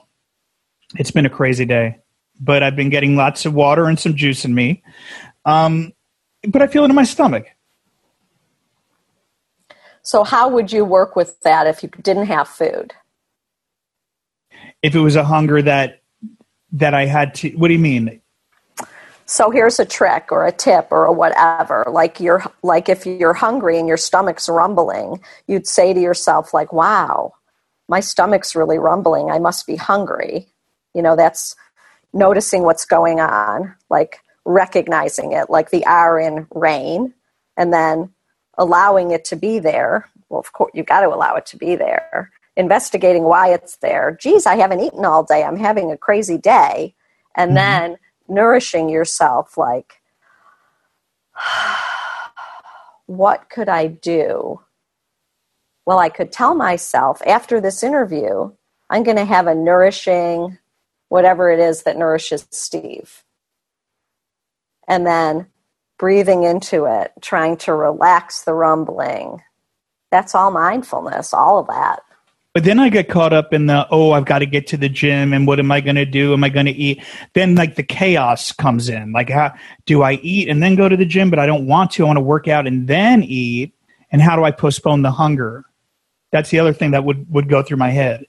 it's 0.95 1.11
been 1.11 1.25
a 1.25 1.29
crazy 1.29 1.65
day 1.65 1.97
but 2.39 2.63
I've 2.63 2.75
been 2.75 2.89
getting 2.89 3.15
lots 3.15 3.45
of 3.45 3.53
water 3.53 3.85
and 3.85 3.99
some 3.99 4.15
juice 4.15 4.45
in 4.45 4.53
me. 4.55 4.83
Um, 5.45 5.93
but 6.47 6.61
I 6.61 6.67
feel 6.67 6.83
it 6.83 6.89
in 6.89 6.95
my 6.95 7.03
stomach. 7.03 7.47
So, 10.01 10.23
how 10.23 10.49
would 10.49 10.71
you 10.71 10.85
work 10.85 11.15
with 11.15 11.39
that 11.41 11.67
if 11.67 11.83
you 11.83 11.89
didn't 12.01 12.27
have 12.27 12.47
food? 12.47 12.93
If 14.81 14.95
it 14.95 14.99
was 14.99 15.15
a 15.15 15.23
hunger 15.23 15.61
that 15.61 16.01
that 16.71 16.93
I 16.93 17.05
had 17.05 17.35
to, 17.35 17.49
what 17.51 17.67
do 17.67 17.73
you 17.73 17.79
mean? 17.79 18.21
So 19.25 19.51
here's 19.51 19.79
a 19.79 19.85
trick 19.85 20.31
or 20.31 20.47
a 20.47 20.51
tip 20.51 20.87
or 20.89 21.05
a 21.05 21.13
whatever. 21.13 21.85
Like 21.87 22.19
you're 22.19 22.43
like 22.63 22.89
if 22.89 23.05
you're 23.05 23.35
hungry 23.35 23.77
and 23.77 23.87
your 23.87 23.97
stomach's 23.97 24.49
rumbling, 24.49 25.21
you'd 25.45 25.67
say 25.67 25.93
to 25.93 25.99
yourself 25.99 26.51
like, 26.51 26.73
"Wow, 26.73 27.33
my 27.87 27.99
stomach's 27.99 28.55
really 28.55 28.79
rumbling. 28.79 29.29
I 29.29 29.37
must 29.37 29.67
be 29.67 29.75
hungry." 29.75 30.47
You 30.95 31.03
know, 31.03 31.15
that's 31.15 31.55
noticing 32.13 32.63
what's 32.63 32.85
going 32.85 33.19
on, 33.19 33.75
like 33.89 34.21
recognizing 34.45 35.33
it, 35.33 35.49
like 35.49 35.69
the 35.69 35.85
R 35.85 36.19
in 36.19 36.47
rain, 36.53 37.13
and 37.57 37.73
then 37.73 38.11
allowing 38.57 39.11
it 39.11 39.25
to 39.25 39.35
be 39.35 39.59
there. 39.59 40.09
Well, 40.29 40.39
of 40.39 40.51
course, 40.53 40.71
you've 40.73 40.85
got 40.85 41.01
to 41.01 41.09
allow 41.09 41.35
it 41.35 41.45
to 41.47 41.57
be 41.57 41.75
there. 41.75 42.31
Investigating 42.55 43.23
why 43.23 43.53
it's 43.53 43.77
there. 43.77 44.17
Geez, 44.19 44.45
I 44.45 44.55
haven't 44.55 44.81
eaten 44.81 45.05
all 45.05 45.23
day. 45.23 45.43
I'm 45.43 45.57
having 45.57 45.91
a 45.91 45.97
crazy 45.97 46.37
day. 46.37 46.95
And 47.35 47.49
mm-hmm. 47.49 47.55
then 47.55 47.97
nourishing 48.27 48.89
yourself, 48.89 49.57
like, 49.57 50.01
what 53.05 53.49
could 53.49 53.69
I 53.69 53.87
do? 53.87 54.61
Well, 55.85 55.99
I 55.99 56.09
could 56.09 56.31
tell 56.31 56.53
myself 56.53 57.21
after 57.25 57.59
this 57.59 57.81
interview, 57.81 58.51
I'm 58.89 59.03
going 59.03 59.17
to 59.17 59.25
have 59.25 59.47
a 59.47 59.55
nourishing 59.55 60.57
whatever 61.09 61.51
it 61.51 61.59
is 61.59 61.83
that 61.83 61.97
nourishes 61.97 62.47
Steve. 62.51 63.23
And 64.87 65.05
then 65.05 65.47
breathing 65.97 66.43
into 66.43 66.85
it, 66.85 67.11
trying 67.21 67.57
to 67.57 67.73
relax 67.73 68.43
the 68.43 68.53
rumbling. 68.53 69.41
That's 70.11 70.33
all 70.33 70.49
mindfulness, 70.49 71.33
all 71.33 71.59
of 71.59 71.67
that. 71.67 72.01
But 72.55 72.63
then 72.63 72.79
I 72.79 72.89
get 72.89 73.09
caught 73.09 73.31
up 73.31 73.53
in 73.53 73.67
the, 73.67 73.87
oh, 73.91 74.11
I've 74.11 74.25
got 74.25 74.39
to 74.39 74.47
get 74.47 74.65
to 74.67 74.77
the 74.77 74.89
gym 74.89 75.33
and 75.33 75.45
what 75.45 75.59
am 75.59 75.71
I 75.71 75.81
going 75.81 75.97
to 75.97 76.05
do? 76.05 76.33
Am 76.33 76.43
I 76.43 76.49
going 76.49 76.65
to 76.65 76.71
eat? 76.71 77.03
Then, 77.33 77.53
like, 77.53 77.75
the 77.75 77.83
chaos 77.83 78.51
comes 78.51 78.89
in. 78.89 79.11
Like, 79.11 79.29
how 79.29 79.53
do 79.85 80.01
I 80.01 80.13
eat 80.13 80.49
and 80.49 80.63
then 80.63 80.75
go 80.75 80.89
to 80.89 80.97
the 80.97 81.05
gym? 81.05 81.29
But 81.29 81.37
I 81.37 81.45
don't 81.45 81.67
want 81.67 81.91
to. 81.91 82.03
I 82.03 82.07
want 82.07 82.17
to 82.17 82.21
work 82.21 82.47
out 82.47 82.65
and 82.65 82.87
then 82.87 83.21
eat. 83.21 83.75
And 84.11 84.19
how 84.19 84.35
do 84.35 84.43
I 84.43 84.49
postpone 84.49 85.03
the 85.03 85.11
hunger? 85.11 85.63
That's 86.31 86.49
the 86.49 86.59
other 86.59 86.73
thing 86.73 86.91
that 86.91 87.03
would, 87.03 87.31
would 87.31 87.49
go 87.49 87.61
through 87.61 87.77
my 87.77 87.91
head. 87.91 88.25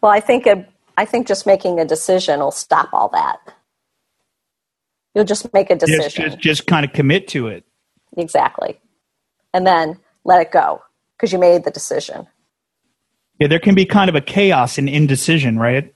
Well, 0.00 0.10
I 0.10 0.20
think 0.20 0.46
it, 0.46 0.66
I 0.96 1.04
think 1.04 1.26
just 1.26 1.46
making 1.46 1.78
a 1.78 1.84
decision 1.84 2.40
will 2.40 2.50
stop 2.50 2.88
all 2.92 3.08
that. 3.10 3.38
You'll 5.14 5.24
just 5.24 5.52
make 5.52 5.70
a 5.70 5.76
Just, 5.76 5.92
decision. 5.92 6.24
just, 6.24 6.38
just 6.38 6.66
kind 6.66 6.84
of 6.84 6.92
commit 6.92 7.28
to 7.28 7.48
it. 7.48 7.64
Exactly. 8.16 8.78
And 9.54 9.66
then 9.66 9.98
let 10.24 10.40
it 10.42 10.50
go 10.50 10.82
because 11.16 11.32
you 11.32 11.38
made 11.38 11.64
the 11.64 11.70
decision. 11.70 12.26
Yeah, 13.38 13.48
there 13.48 13.58
can 13.58 13.74
be 13.74 13.84
kind 13.86 14.08
of 14.08 14.14
a 14.14 14.20
chaos 14.20 14.78
and 14.78 14.88
indecision, 14.88 15.58
right? 15.58 15.94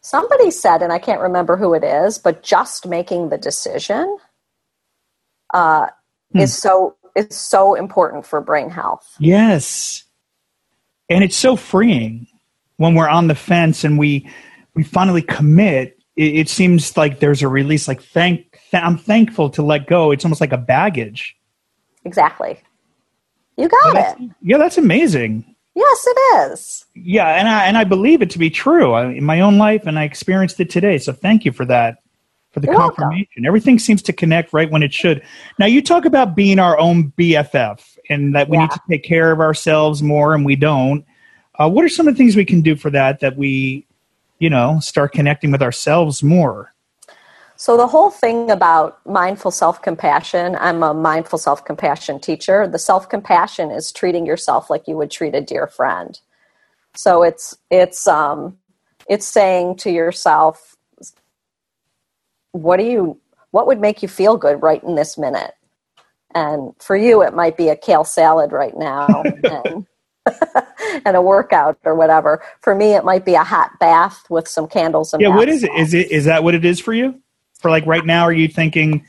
Somebody 0.00 0.50
said, 0.50 0.82
and 0.82 0.92
I 0.92 0.98
can't 0.98 1.20
remember 1.20 1.56
who 1.56 1.74
it 1.74 1.82
is, 1.82 2.18
but 2.18 2.42
just 2.42 2.86
making 2.86 3.30
the 3.30 3.38
decision 3.38 4.18
uh, 5.52 5.86
is 6.34 6.56
so 6.56 6.96
is 7.16 7.36
so 7.36 7.74
important 7.74 8.26
for 8.26 8.40
brain 8.40 8.70
health. 8.70 9.14
Yes. 9.18 10.04
And 11.08 11.22
it's 11.22 11.36
so 11.36 11.54
freeing 11.54 12.26
when 12.76 12.94
we're 12.94 13.08
on 13.08 13.26
the 13.28 13.34
fence 13.34 13.84
and 13.84 13.98
we 13.98 14.28
we 14.74 14.82
finally 14.82 15.22
commit. 15.22 15.98
It, 16.16 16.34
it 16.36 16.48
seems 16.48 16.96
like 16.96 17.18
there's 17.20 17.42
a 17.42 17.48
release. 17.48 17.88
Like 17.88 18.02
thank, 18.02 18.52
th- 18.70 18.82
I'm 18.82 18.96
thankful 18.96 19.50
to 19.50 19.62
let 19.62 19.86
go. 19.88 20.12
It's 20.12 20.24
almost 20.24 20.40
like 20.40 20.52
a 20.52 20.58
baggage. 20.58 21.36
Exactly. 22.04 22.60
You 23.56 23.68
got 23.68 23.94
That's- 23.94 24.16
it. 24.20 24.30
yeah, 24.42 24.58
that's 24.58 24.78
amazing. 24.78 25.44
Yes, 25.76 26.06
it 26.06 26.52
is. 26.52 26.84
Yeah, 26.94 27.26
and 27.26 27.48
I 27.48 27.64
and 27.66 27.76
I 27.76 27.82
believe 27.82 28.22
it 28.22 28.30
to 28.30 28.38
be 28.38 28.48
true 28.48 28.92
I, 28.92 29.06
in 29.10 29.24
my 29.24 29.40
own 29.40 29.58
life, 29.58 29.86
and 29.86 29.98
I 29.98 30.04
experienced 30.04 30.60
it 30.60 30.70
today. 30.70 30.98
So 30.98 31.12
thank 31.12 31.44
you 31.44 31.50
for 31.50 31.64
that, 31.64 31.96
for 32.52 32.60
the 32.60 32.68
You're 32.68 32.76
welcome. 32.76 32.96
confirmation. 33.02 33.44
Everything 33.44 33.80
seems 33.80 34.00
to 34.02 34.12
connect 34.12 34.52
right 34.52 34.70
when 34.70 34.84
it 34.84 34.94
should. 34.94 35.20
Now 35.58 35.66
you 35.66 35.82
talk 35.82 36.04
about 36.04 36.36
being 36.36 36.60
our 36.60 36.78
own 36.78 37.12
BFF, 37.18 37.80
and 38.08 38.36
that 38.36 38.48
we 38.48 38.56
need 38.56 38.70
to 38.70 38.80
take 38.88 39.02
care 39.02 39.32
of 39.32 39.40
ourselves 39.40 40.00
more, 40.00 40.32
and 40.32 40.44
we 40.44 40.54
don't. 40.54 41.04
Uh, 41.58 41.70
what 41.70 41.84
are 41.84 41.88
some 41.88 42.08
of 42.08 42.14
the 42.14 42.18
things 42.18 42.36
we 42.36 42.44
can 42.44 42.60
do 42.60 42.76
for 42.76 42.90
that? 42.90 43.20
That 43.20 43.36
we, 43.36 43.86
you 44.38 44.50
know, 44.50 44.78
start 44.80 45.12
connecting 45.12 45.50
with 45.50 45.62
ourselves 45.62 46.22
more. 46.22 46.72
So, 47.56 47.76
the 47.76 47.86
whole 47.86 48.10
thing 48.10 48.50
about 48.50 49.04
mindful 49.06 49.52
self 49.52 49.80
compassion, 49.80 50.56
I'm 50.58 50.82
a 50.82 50.92
mindful 50.92 51.38
self 51.38 51.64
compassion 51.64 52.18
teacher. 52.18 52.66
The 52.66 52.78
self 52.78 53.08
compassion 53.08 53.70
is 53.70 53.92
treating 53.92 54.26
yourself 54.26 54.70
like 54.70 54.88
you 54.88 54.96
would 54.96 55.10
treat 55.10 55.34
a 55.34 55.40
dear 55.40 55.68
friend. 55.68 56.18
So, 56.96 57.22
it's, 57.22 57.56
it's, 57.70 58.08
um, 58.08 58.58
it's 59.08 59.26
saying 59.26 59.76
to 59.76 59.90
yourself, 59.90 60.76
what 62.50 62.78
do 62.78 62.84
you, 62.84 63.20
what 63.52 63.68
would 63.68 63.80
make 63.80 64.02
you 64.02 64.08
feel 64.08 64.36
good 64.36 64.60
right 64.60 64.82
in 64.82 64.96
this 64.96 65.16
minute? 65.16 65.54
And 66.34 66.74
for 66.80 66.96
you, 66.96 67.22
it 67.22 67.34
might 67.34 67.56
be 67.56 67.68
a 67.68 67.76
kale 67.76 68.04
salad 68.04 68.50
right 68.50 68.76
now 68.76 69.22
and, 69.44 69.86
and 71.04 71.16
a 71.16 71.22
workout 71.22 71.78
or 71.84 71.94
whatever. 71.94 72.42
For 72.60 72.74
me, 72.74 72.94
it 72.94 73.04
might 73.04 73.24
be 73.24 73.34
a 73.34 73.44
hot 73.44 73.78
bath 73.78 74.24
with 74.30 74.48
some 74.48 74.66
candles 74.66 75.12
and 75.12 75.20
Yeah, 75.20 75.34
what 75.34 75.48
is 75.48 75.64
it? 75.64 75.72
Is 75.76 75.94
it 75.94 76.10
is 76.10 76.24
that 76.24 76.44
what 76.44 76.54
it 76.54 76.64
is 76.64 76.80
for 76.80 76.92
you? 76.92 77.20
For 77.60 77.70
like 77.70 77.86
right 77.86 78.04
now, 78.04 78.24
are 78.24 78.32
you 78.32 78.48
thinking 78.48 79.06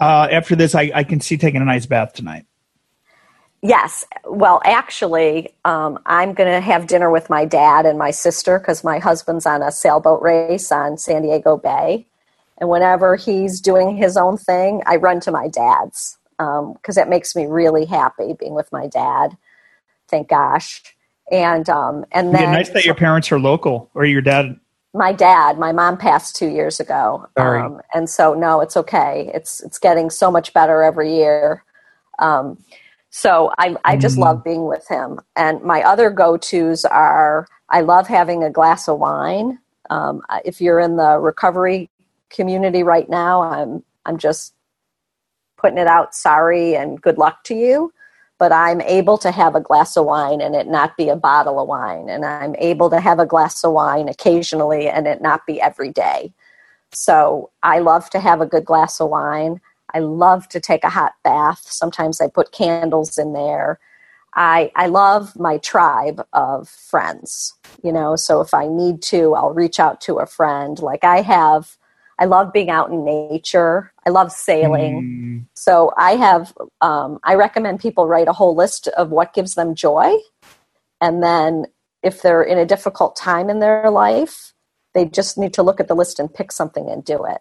uh, 0.00 0.28
after 0.30 0.56
this, 0.56 0.74
I, 0.74 0.90
I 0.94 1.04
can 1.04 1.20
see 1.20 1.36
taking 1.36 1.62
a 1.62 1.64
nice 1.64 1.86
bath 1.86 2.14
tonight? 2.14 2.46
Yes. 3.62 4.04
Well, 4.26 4.60
actually, 4.64 5.54
um, 5.64 5.98
I'm 6.04 6.34
going 6.34 6.50
to 6.50 6.60
have 6.60 6.86
dinner 6.86 7.10
with 7.10 7.30
my 7.30 7.46
dad 7.46 7.86
and 7.86 7.98
my 7.98 8.10
sister 8.10 8.58
because 8.58 8.84
my 8.84 8.98
husband's 8.98 9.46
on 9.46 9.62
a 9.62 9.72
sailboat 9.72 10.20
race 10.20 10.70
on 10.70 10.98
San 10.98 11.22
Diego 11.22 11.56
Bay. 11.56 12.06
And 12.58 12.68
whenever 12.68 13.16
he's 13.16 13.60
doing 13.60 13.96
his 13.96 14.18
own 14.18 14.36
thing, 14.36 14.82
I 14.86 14.96
run 14.96 15.18
to 15.20 15.30
my 15.30 15.48
dad's 15.48 16.18
because 16.36 16.98
it 16.98 17.08
makes 17.08 17.34
me 17.34 17.46
really 17.46 17.86
happy 17.86 18.34
being 18.38 18.54
with 18.54 18.70
my 18.70 18.86
dad. 18.86 19.36
Thank 20.10 20.28
gosh. 20.28 20.82
And 21.32 21.68
um, 21.70 22.04
and 22.12 22.34
Yeah, 22.38 22.46
then 22.46 22.52
nice 22.52 22.70
that 22.70 22.84
your 22.84 22.94
parents 22.94 23.32
are 23.32 23.40
local 23.40 23.90
or 23.94 24.04
your 24.04 24.22
dad. 24.22 24.58
my 24.94 25.12
dad, 25.12 25.58
my 25.58 25.72
mom 25.72 25.96
passed 25.98 26.36
two 26.36 26.48
years 26.48 26.80
ago, 26.80 27.26
Sorry. 27.38 27.60
um, 27.60 27.80
and 27.94 28.10
so 28.10 28.34
no, 28.34 28.60
it's 28.60 28.76
okay. 28.76 29.30
It's 29.34 29.62
it's 29.62 29.78
getting 29.78 30.10
so 30.10 30.30
much 30.30 30.52
better 30.52 30.82
every 30.82 31.14
year. 31.16 31.64
Um, 32.20 32.58
so 33.10 33.52
I 33.58 33.76
I 33.84 33.96
just 33.96 34.18
love 34.18 34.44
being 34.44 34.66
with 34.66 34.86
him. 34.88 35.20
And 35.36 35.62
my 35.62 35.82
other 35.82 36.10
go 36.10 36.36
tos 36.36 36.84
are 36.84 37.48
I 37.70 37.82
love 37.82 38.08
having 38.08 38.44
a 38.44 38.50
glass 38.50 38.88
of 38.88 38.98
wine. 39.00 39.58
Um, 39.90 40.22
if 40.44 40.60
you're 40.60 40.80
in 40.80 40.96
the 40.96 41.18
recovery 41.20 41.90
community 42.30 42.82
right 42.84 43.08
now, 43.10 43.42
I'm 43.42 43.84
I'm 44.06 44.18
just 44.18 44.54
putting 45.58 45.78
it 45.78 45.88
out. 45.88 46.14
Sorry 46.14 46.76
and 46.76 47.02
good 47.02 47.18
luck 47.18 47.44
to 47.46 47.56
you. 47.56 47.93
But 48.38 48.52
I'm 48.52 48.80
able 48.80 49.16
to 49.18 49.30
have 49.30 49.54
a 49.54 49.60
glass 49.60 49.96
of 49.96 50.06
wine 50.06 50.40
and 50.40 50.54
it 50.54 50.66
not 50.66 50.96
be 50.96 51.08
a 51.08 51.16
bottle 51.16 51.60
of 51.60 51.68
wine. 51.68 52.08
And 52.08 52.24
I'm 52.24 52.54
able 52.58 52.90
to 52.90 53.00
have 53.00 53.18
a 53.18 53.26
glass 53.26 53.62
of 53.64 53.72
wine 53.72 54.08
occasionally 54.08 54.88
and 54.88 55.06
it 55.06 55.22
not 55.22 55.46
be 55.46 55.60
every 55.60 55.90
day. 55.90 56.32
So 56.92 57.50
I 57.62 57.78
love 57.78 58.10
to 58.10 58.20
have 58.20 58.40
a 58.40 58.46
good 58.46 58.64
glass 58.64 59.00
of 59.00 59.08
wine. 59.10 59.60
I 59.92 60.00
love 60.00 60.48
to 60.48 60.60
take 60.60 60.84
a 60.84 60.90
hot 60.90 61.14
bath. 61.22 61.62
Sometimes 61.64 62.20
I 62.20 62.28
put 62.28 62.52
candles 62.52 63.18
in 63.18 63.32
there. 63.32 63.78
I, 64.34 64.72
I 64.74 64.86
love 64.86 65.38
my 65.38 65.58
tribe 65.58 66.26
of 66.32 66.68
friends, 66.68 67.54
you 67.84 67.92
know, 67.92 68.16
so 68.16 68.40
if 68.40 68.52
I 68.52 68.66
need 68.66 69.00
to, 69.02 69.34
I'll 69.34 69.54
reach 69.54 69.78
out 69.78 70.00
to 70.02 70.18
a 70.18 70.26
friend. 70.26 70.78
Like 70.80 71.04
I 71.04 71.20
have, 71.20 71.76
I 72.18 72.26
love 72.26 72.52
being 72.52 72.70
out 72.70 72.90
in 72.90 73.04
nature. 73.04 73.92
I 74.06 74.10
love 74.10 74.30
sailing. 74.30 75.02
Mm, 75.02 75.46
So 75.54 75.92
I 75.96 76.12
have, 76.12 76.54
um, 76.80 77.18
I 77.24 77.34
recommend 77.34 77.80
people 77.80 78.06
write 78.06 78.28
a 78.28 78.32
whole 78.32 78.54
list 78.54 78.88
of 78.88 79.10
what 79.10 79.34
gives 79.34 79.54
them 79.54 79.74
joy. 79.74 80.14
And 81.00 81.22
then 81.22 81.66
if 82.02 82.22
they're 82.22 82.42
in 82.42 82.58
a 82.58 82.66
difficult 82.66 83.16
time 83.16 83.50
in 83.50 83.60
their 83.60 83.90
life, 83.90 84.52
they 84.94 85.06
just 85.06 85.36
need 85.36 85.52
to 85.54 85.62
look 85.62 85.80
at 85.80 85.88
the 85.88 85.94
list 85.94 86.20
and 86.20 86.32
pick 86.32 86.52
something 86.52 86.88
and 86.88 87.04
do 87.04 87.24
it. 87.24 87.38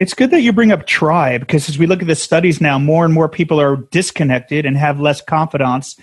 It's 0.00 0.14
good 0.14 0.30
that 0.32 0.42
you 0.42 0.52
bring 0.52 0.72
up 0.72 0.86
tribe 0.86 1.42
because 1.42 1.68
as 1.68 1.78
we 1.78 1.86
look 1.86 2.02
at 2.02 2.08
the 2.08 2.16
studies 2.16 2.60
now, 2.60 2.78
more 2.78 3.04
and 3.04 3.14
more 3.14 3.28
people 3.28 3.60
are 3.60 3.76
disconnected 3.76 4.66
and 4.66 4.76
have 4.76 5.00
less 5.00 5.20
confidence. 5.20 5.96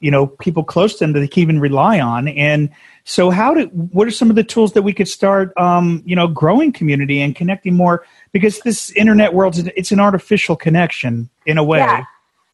You 0.00 0.10
know, 0.10 0.26
people 0.26 0.64
close 0.64 0.94
to 0.94 0.98
them 1.04 1.12
that 1.12 1.20
they 1.20 1.28
can 1.28 1.42
even 1.42 1.60
rely 1.60 2.00
on. 2.00 2.28
And 2.28 2.70
so, 3.04 3.30
how 3.30 3.54
do 3.54 3.66
what 3.66 4.06
are 4.06 4.10
some 4.10 4.30
of 4.30 4.36
the 4.36 4.44
tools 4.44 4.72
that 4.72 4.82
we 4.82 4.92
could 4.92 5.08
start? 5.08 5.52
Um, 5.56 6.02
you 6.04 6.16
know, 6.16 6.28
growing 6.28 6.72
community 6.72 7.20
and 7.20 7.34
connecting 7.34 7.74
more 7.74 8.04
because 8.32 8.60
this 8.60 8.90
internet 8.92 9.34
world 9.34 9.56
it's 9.76 9.92
an 9.92 10.00
artificial 10.00 10.56
connection 10.56 11.28
in 11.46 11.58
a 11.58 11.64
way. 11.64 11.78
Yeah. 11.78 12.04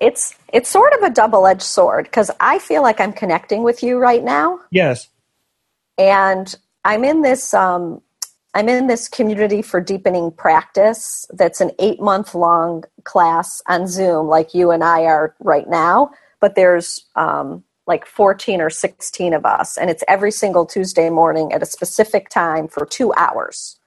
It's 0.00 0.34
it's 0.52 0.68
sort 0.68 0.92
of 0.94 1.02
a 1.02 1.10
double-edged 1.10 1.62
sword 1.62 2.06
because 2.06 2.30
I 2.40 2.58
feel 2.58 2.82
like 2.82 3.00
I'm 3.00 3.12
connecting 3.12 3.62
with 3.62 3.84
you 3.84 3.98
right 3.98 4.24
now 4.24 4.58
Yes. 4.72 5.08
and 5.96 6.52
I'm 6.84 7.04
in 7.04 7.22
this 7.22 7.54
um, 7.54 8.02
I'm 8.54 8.68
in 8.68 8.86
this 8.86 9.08
community 9.08 9.62
for 9.62 9.80
deepening 9.80 10.30
practice 10.30 11.24
that's 11.30 11.60
an 11.60 11.70
eight 11.78 12.00
month 12.00 12.34
long 12.34 12.84
class 13.04 13.62
on 13.66 13.86
Zoom, 13.86 14.26
like 14.26 14.54
you 14.54 14.70
and 14.70 14.84
I 14.84 15.04
are 15.04 15.34
right 15.40 15.68
now. 15.68 16.10
But 16.42 16.56
there's 16.56 17.06
um, 17.16 17.64
like 17.88 18.06
14 18.06 18.62
or 18.62 18.70
16 18.70 19.34
of 19.34 19.46
us, 19.46 19.78
and 19.78 19.90
it's 19.90 20.04
every 20.08 20.32
single 20.32 20.66
Tuesday 20.66 21.10
morning 21.10 21.54
at 21.54 21.62
a 21.62 21.66
specific 21.66 22.30
time 22.30 22.68
for 22.68 22.86
two 22.86 23.14
hours. 23.14 23.80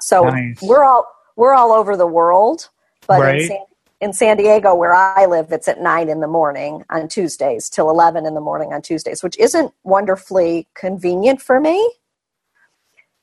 So 0.00 0.26
Nice. 0.26 0.60
we're 0.62 0.84
all 0.84 1.06
we're 1.36 1.54
all 1.54 1.72
over 1.72 1.96
the 1.96 2.06
world, 2.08 2.70
but 3.08 3.18
Right. 3.20 3.36
in, 3.40 3.40
San, 3.40 3.58
in 4.00 4.12
San 4.14 4.38
Diego, 4.38 4.74
where 4.74 4.94
I 4.94 5.26
live, 5.26 5.52
it's 5.52 5.68
at 5.68 5.80
nine 5.80 6.08
in 6.10 6.20
the 6.20 6.28
morning 6.28 6.84
on 6.90 7.08
Tuesdays 7.08 7.70
till 7.70 7.90
11 7.90 8.26
in 8.26 8.34
the 8.34 8.40
morning 8.42 8.72
on 8.74 8.82
Tuesdays, 8.82 9.22
which 9.22 9.38
isn't 9.38 9.72
wonderfully 9.84 10.68
convenient 10.74 11.42
for 11.42 11.60
me. 11.60 11.92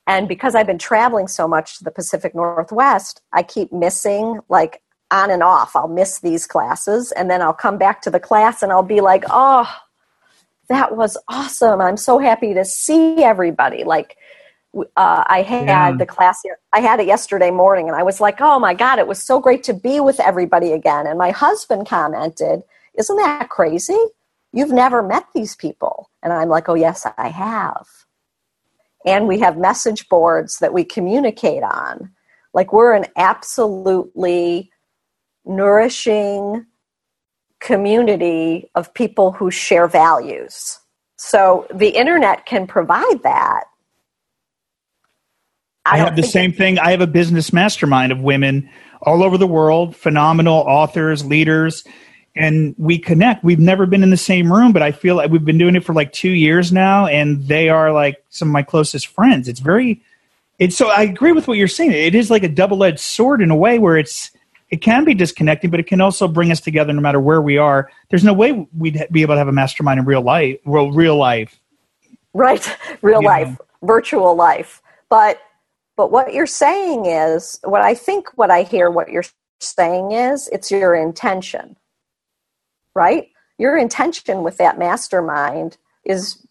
And 0.07 0.27
because 0.27 0.55
I've 0.55 0.67
been 0.67 0.77
traveling 0.79 1.27
so 1.27 1.47
much 1.47 1.77
to 1.79 1.83
the 1.85 1.91
Pacific 1.91 2.35
Northwest, 2.35 3.21
I 3.33 3.43
keep 3.43 3.71
missing 3.71 4.39
like 4.49 4.81
on 5.11 5.29
and 5.29 5.43
off. 5.43 5.75
I'll 5.75 5.87
miss 5.87 6.19
these 6.19 6.47
classes 6.47 7.11
and 7.11 7.29
then 7.29 7.41
I'll 7.41 7.53
come 7.53 7.77
back 7.77 8.01
to 8.03 8.09
the 8.09 8.19
class 8.19 8.63
and 8.63 8.71
I'll 8.71 8.83
be 8.83 9.01
like, 9.01 9.23
oh, 9.29 9.69
that 10.69 10.95
was 10.95 11.17
awesome. 11.27 11.81
I'm 11.81 11.97
so 11.97 12.17
happy 12.17 12.53
to 12.53 12.63
see 12.65 13.23
everybody. 13.23 13.83
Like, 13.83 14.17
uh, 14.75 15.23
I 15.27 15.41
had 15.41 15.65
Yeah. 15.67 15.91
the 15.97 16.05
class, 16.05 16.41
I 16.71 16.79
had 16.79 16.99
it 17.01 17.07
yesterday 17.07 17.51
morning 17.51 17.87
and 17.89 17.95
I 17.97 18.03
was 18.03 18.21
like, 18.21 18.39
oh 18.39 18.57
my 18.59 18.73
God, 18.73 18.99
it 18.99 19.07
was 19.07 19.21
so 19.21 19.39
great 19.39 19.63
to 19.63 19.73
be 19.73 19.99
with 19.99 20.19
everybody 20.19 20.71
again. 20.71 21.07
And 21.07 21.19
my 21.19 21.31
husband 21.31 21.87
commented, 21.87 22.63
isn't 22.97 23.17
that 23.17 23.49
crazy? 23.49 23.99
You've 24.53 24.71
never 24.71 25.03
met 25.03 25.25
these 25.33 25.55
people. 25.55 26.09
And 26.23 26.31
I'm 26.33 26.49
like, 26.49 26.69
oh, 26.69 26.73
yes, 26.73 27.05
I 27.17 27.29
have 27.29 27.87
and 29.05 29.27
we 29.27 29.39
have 29.39 29.57
message 29.57 30.07
boards 30.09 30.59
that 30.59 30.73
we 30.73 30.83
communicate 30.83 31.63
on. 31.63 32.11
Like 32.53 32.73
we're 32.73 32.93
an 32.93 33.05
absolutely 33.15 34.70
nourishing 35.45 36.65
community 37.59 38.69
of 38.75 38.93
people 38.93 39.31
who 39.31 39.51
share 39.51 39.87
values. 39.87 40.79
So 41.17 41.67
the 41.73 41.89
internet 41.89 42.45
can 42.45 42.67
provide 42.67 43.23
that. 43.23 43.65
I, 45.85 45.97
don't 45.97 46.07
have 46.07 46.15
the 46.15 46.23
same 46.23 46.53
thing. 46.53 46.79
I 46.79 46.91
have 46.91 47.01
a 47.01 47.07
business 47.07 47.53
mastermind 47.53 48.11
of 48.11 48.21
women 48.21 48.69
all 49.01 49.23
over 49.23 49.37
the 49.37 49.47
world, 49.47 49.95
phenomenal 49.95 50.59
authors, 50.59 51.25
leaders, 51.25 51.83
and 52.35 52.75
we 52.77 52.97
connect. 52.97 53.43
We've 53.43 53.59
never 53.59 53.85
been 53.85 54.03
in 54.03 54.09
the 54.09 54.17
same 54.17 54.51
room, 54.51 54.73
but 54.73 54.81
I 54.81 54.91
feel 54.91 55.15
like 55.15 55.31
we've 55.31 55.43
been 55.43 55.57
doing 55.57 55.75
it 55.75 55.83
for 55.83 55.93
like 55.93 56.13
two 56.13 56.29
years 56.29 56.71
now, 56.71 57.07
and 57.07 57.47
they 57.47 57.69
are 57.69 57.91
like 57.91 58.23
some 58.29 58.49
of 58.49 58.53
my 58.53 58.63
closest 58.63 59.07
friends. 59.07 59.47
It's 59.47 59.59
very, 59.59 60.01
it's 60.59 60.77
so 60.77 60.89
I 60.89 61.01
agree 61.01 61.31
with 61.31 61.47
what 61.47 61.57
you're 61.57 61.67
saying. 61.67 61.91
It 61.91 62.15
is 62.15 62.29
like 62.29 62.43
a 62.43 62.49
double 62.49 62.83
edged 62.83 62.99
sword 62.99 63.41
in 63.41 63.51
a 63.51 63.55
way 63.55 63.79
where 63.79 63.97
it's 63.97 64.31
it 64.71 64.77
can 64.77 65.03
be 65.03 65.13
disconnecting, 65.13 65.69
but 65.69 65.81
it 65.81 65.87
can 65.87 65.99
also 65.99 66.29
bring 66.29 66.49
us 66.49 66.61
together 66.61 66.93
no 66.93 67.01
matter 67.01 67.19
where 67.19 67.41
we 67.41 67.57
are. 67.57 67.91
There's 68.09 68.23
no 68.23 68.33
way 68.33 68.67
we'd 68.75 69.05
be 69.11 69.21
able 69.21 69.35
to 69.35 69.37
have 69.37 69.49
a 69.49 69.53
mastermind 69.53 69.99
in 69.99 70.05
real 70.05 70.21
life, 70.21 70.59
real, 70.65 70.91
real 70.91 71.17
life. 71.17 71.59
Right, 72.33 72.77
real 73.01 73.21
life, 73.21 73.49
know. 73.49 73.65
virtual 73.83 74.33
life. 74.35 74.81
But 75.09 75.41
but 75.97 76.09
what 76.09 76.33
you're 76.33 76.47
saying 76.47 77.05
is 77.05 77.59
what 77.65 77.81
I 77.81 77.93
think 77.93 78.29
what 78.35 78.49
I 78.49 78.63
hear 78.63 78.89
what 78.89 79.09
you're 79.09 79.25
saying 79.59 80.13
is 80.13 80.47
it's 80.47 80.71
your 80.71 80.95
intention. 80.95 81.75
Right? 82.95 83.27
Your 83.57 83.77
intention 83.77 84.41
with 84.41 84.57
that 84.57 84.79
mastermind 84.79 85.77
is 86.05 86.45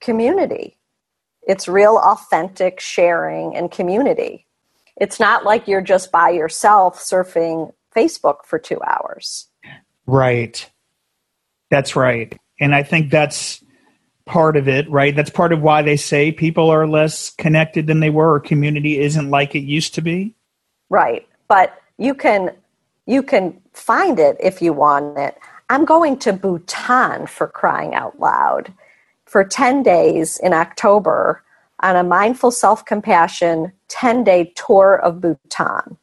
community. 0.00 0.78
It's 1.42 1.68
real 1.68 1.98
authentic 1.98 2.80
sharing 2.80 3.54
and 3.54 3.70
community 3.70 4.45
it's 4.96 5.20
not 5.20 5.44
like 5.44 5.68
you're 5.68 5.82
just 5.82 6.10
by 6.10 6.30
yourself 6.30 6.98
surfing 6.98 7.72
Facebook 7.94 8.44
for 8.44 8.58
two 8.58 8.80
hours. 8.82 9.48
Right. 10.06 10.68
That's 11.70 11.96
right. 11.96 12.36
And 12.60 12.74
I 12.74 12.82
think 12.82 13.10
that's 13.10 13.62
part 14.24 14.56
of 14.56 14.68
it, 14.68 14.88
right? 14.90 15.14
That's 15.14 15.30
part 15.30 15.52
of 15.52 15.62
why 15.62 15.82
they 15.82 15.96
say 15.96 16.32
people 16.32 16.70
are 16.70 16.86
less 16.86 17.30
connected 17.30 17.86
than 17.86 18.00
they 18.00 18.10
were 18.10 18.34
or 18.34 18.40
community 18.40 18.98
isn't 18.98 19.30
like 19.30 19.54
it 19.54 19.60
used 19.60 19.94
to 19.94 20.02
be. 20.02 20.34
Right. 20.88 21.26
But 21.48 21.80
you 21.98 22.14
can 22.14 22.52
you 23.06 23.22
can 23.22 23.60
find 23.72 24.18
it 24.18 24.36
if 24.40 24.60
you 24.60 24.72
want 24.72 25.16
it. 25.18 25.38
I'm 25.70 25.84
going 25.84 26.18
to 26.20 26.32
Bhutan 26.32 27.26
for 27.26 27.46
crying 27.46 27.94
out 27.94 28.18
loud 28.18 28.72
for 29.26 29.44
10 29.44 29.82
days 29.82 30.38
in 30.38 30.52
October 30.52 31.42
on 31.80 31.96
a 31.96 32.04
mindful 32.04 32.50
self 32.50 32.84
compassion 32.84 33.72
10 33.88 34.24
day 34.24 34.52
tour 34.56 34.96
of 34.96 35.20
Bhutan, 35.20 35.96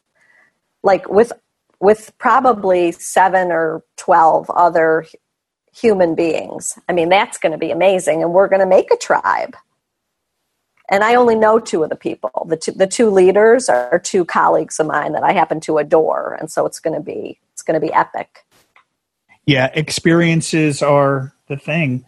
like 0.83 1.09
with, 1.09 1.31
with 1.79 2.11
probably 2.17 2.91
seven 2.91 3.51
or 3.51 3.83
12 3.97 4.49
other 4.51 5.05
human 5.75 6.15
beings. 6.15 6.77
I 6.87 6.93
mean, 6.93 7.09
that's 7.09 7.37
going 7.37 7.51
to 7.51 7.57
be 7.57 7.71
amazing. 7.71 8.21
And 8.21 8.31
we're 8.31 8.47
going 8.47 8.61
to 8.61 8.65
make 8.65 8.91
a 8.91 8.97
tribe. 8.97 9.55
And 10.89 11.03
I 11.03 11.15
only 11.15 11.35
know 11.35 11.59
two 11.59 11.83
of 11.83 11.89
the 11.89 11.95
people. 11.95 12.45
The 12.47 12.57
two, 12.57 12.71
the 12.71 12.87
two 12.87 13.09
leaders 13.09 13.69
are 13.69 13.99
two 13.99 14.25
colleagues 14.25 14.79
of 14.79 14.87
mine 14.87 15.13
that 15.13 15.23
I 15.23 15.31
happen 15.31 15.59
to 15.61 15.77
adore. 15.77 16.37
And 16.39 16.51
so 16.51 16.65
it's 16.65 16.79
going 16.79 16.93
to 16.93 17.01
be, 17.01 17.39
it's 17.53 17.63
going 17.63 17.79
to 17.79 17.85
be 17.85 17.91
epic. 17.91 18.45
Yeah, 19.45 19.71
experiences 19.73 20.81
are 20.81 21.33
the 21.47 21.57
thing. 21.57 22.05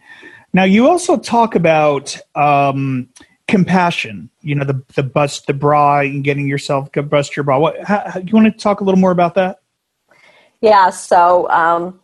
Now, 0.52 0.64
you 0.64 0.88
also 0.88 1.18
talk 1.18 1.54
about 1.54 2.16
um, 2.34 3.08
compassion 3.48 4.28
you 4.42 4.54
know 4.54 4.64
the 4.64 4.82
the 4.94 5.02
bust 5.02 5.46
the 5.46 5.54
bra 5.54 6.00
and 6.00 6.24
getting 6.24 6.48
yourself 6.48 6.90
bust 7.08 7.36
your 7.36 7.44
bra. 7.44 7.58
What 7.58 7.82
how, 7.84 8.02
how, 8.06 8.20
you 8.20 8.32
want 8.32 8.46
to 8.46 8.50
talk 8.50 8.80
a 8.80 8.84
little 8.84 9.00
more 9.00 9.12
about 9.12 9.34
that? 9.34 9.60
Yeah 10.60 10.90
so 10.90 11.48
um, 11.50 12.00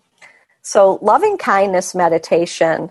so 0.63 0.99
loving 1.03 1.39
kindness 1.39 1.95
meditation 1.95 2.91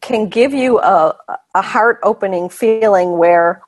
can 0.00 0.28
give 0.28 0.54
you 0.54 0.78
a, 0.78 1.16
a 1.54 1.62
heart 1.62 1.98
opening 2.04 2.48
feeling 2.48 3.18
where 3.18 3.62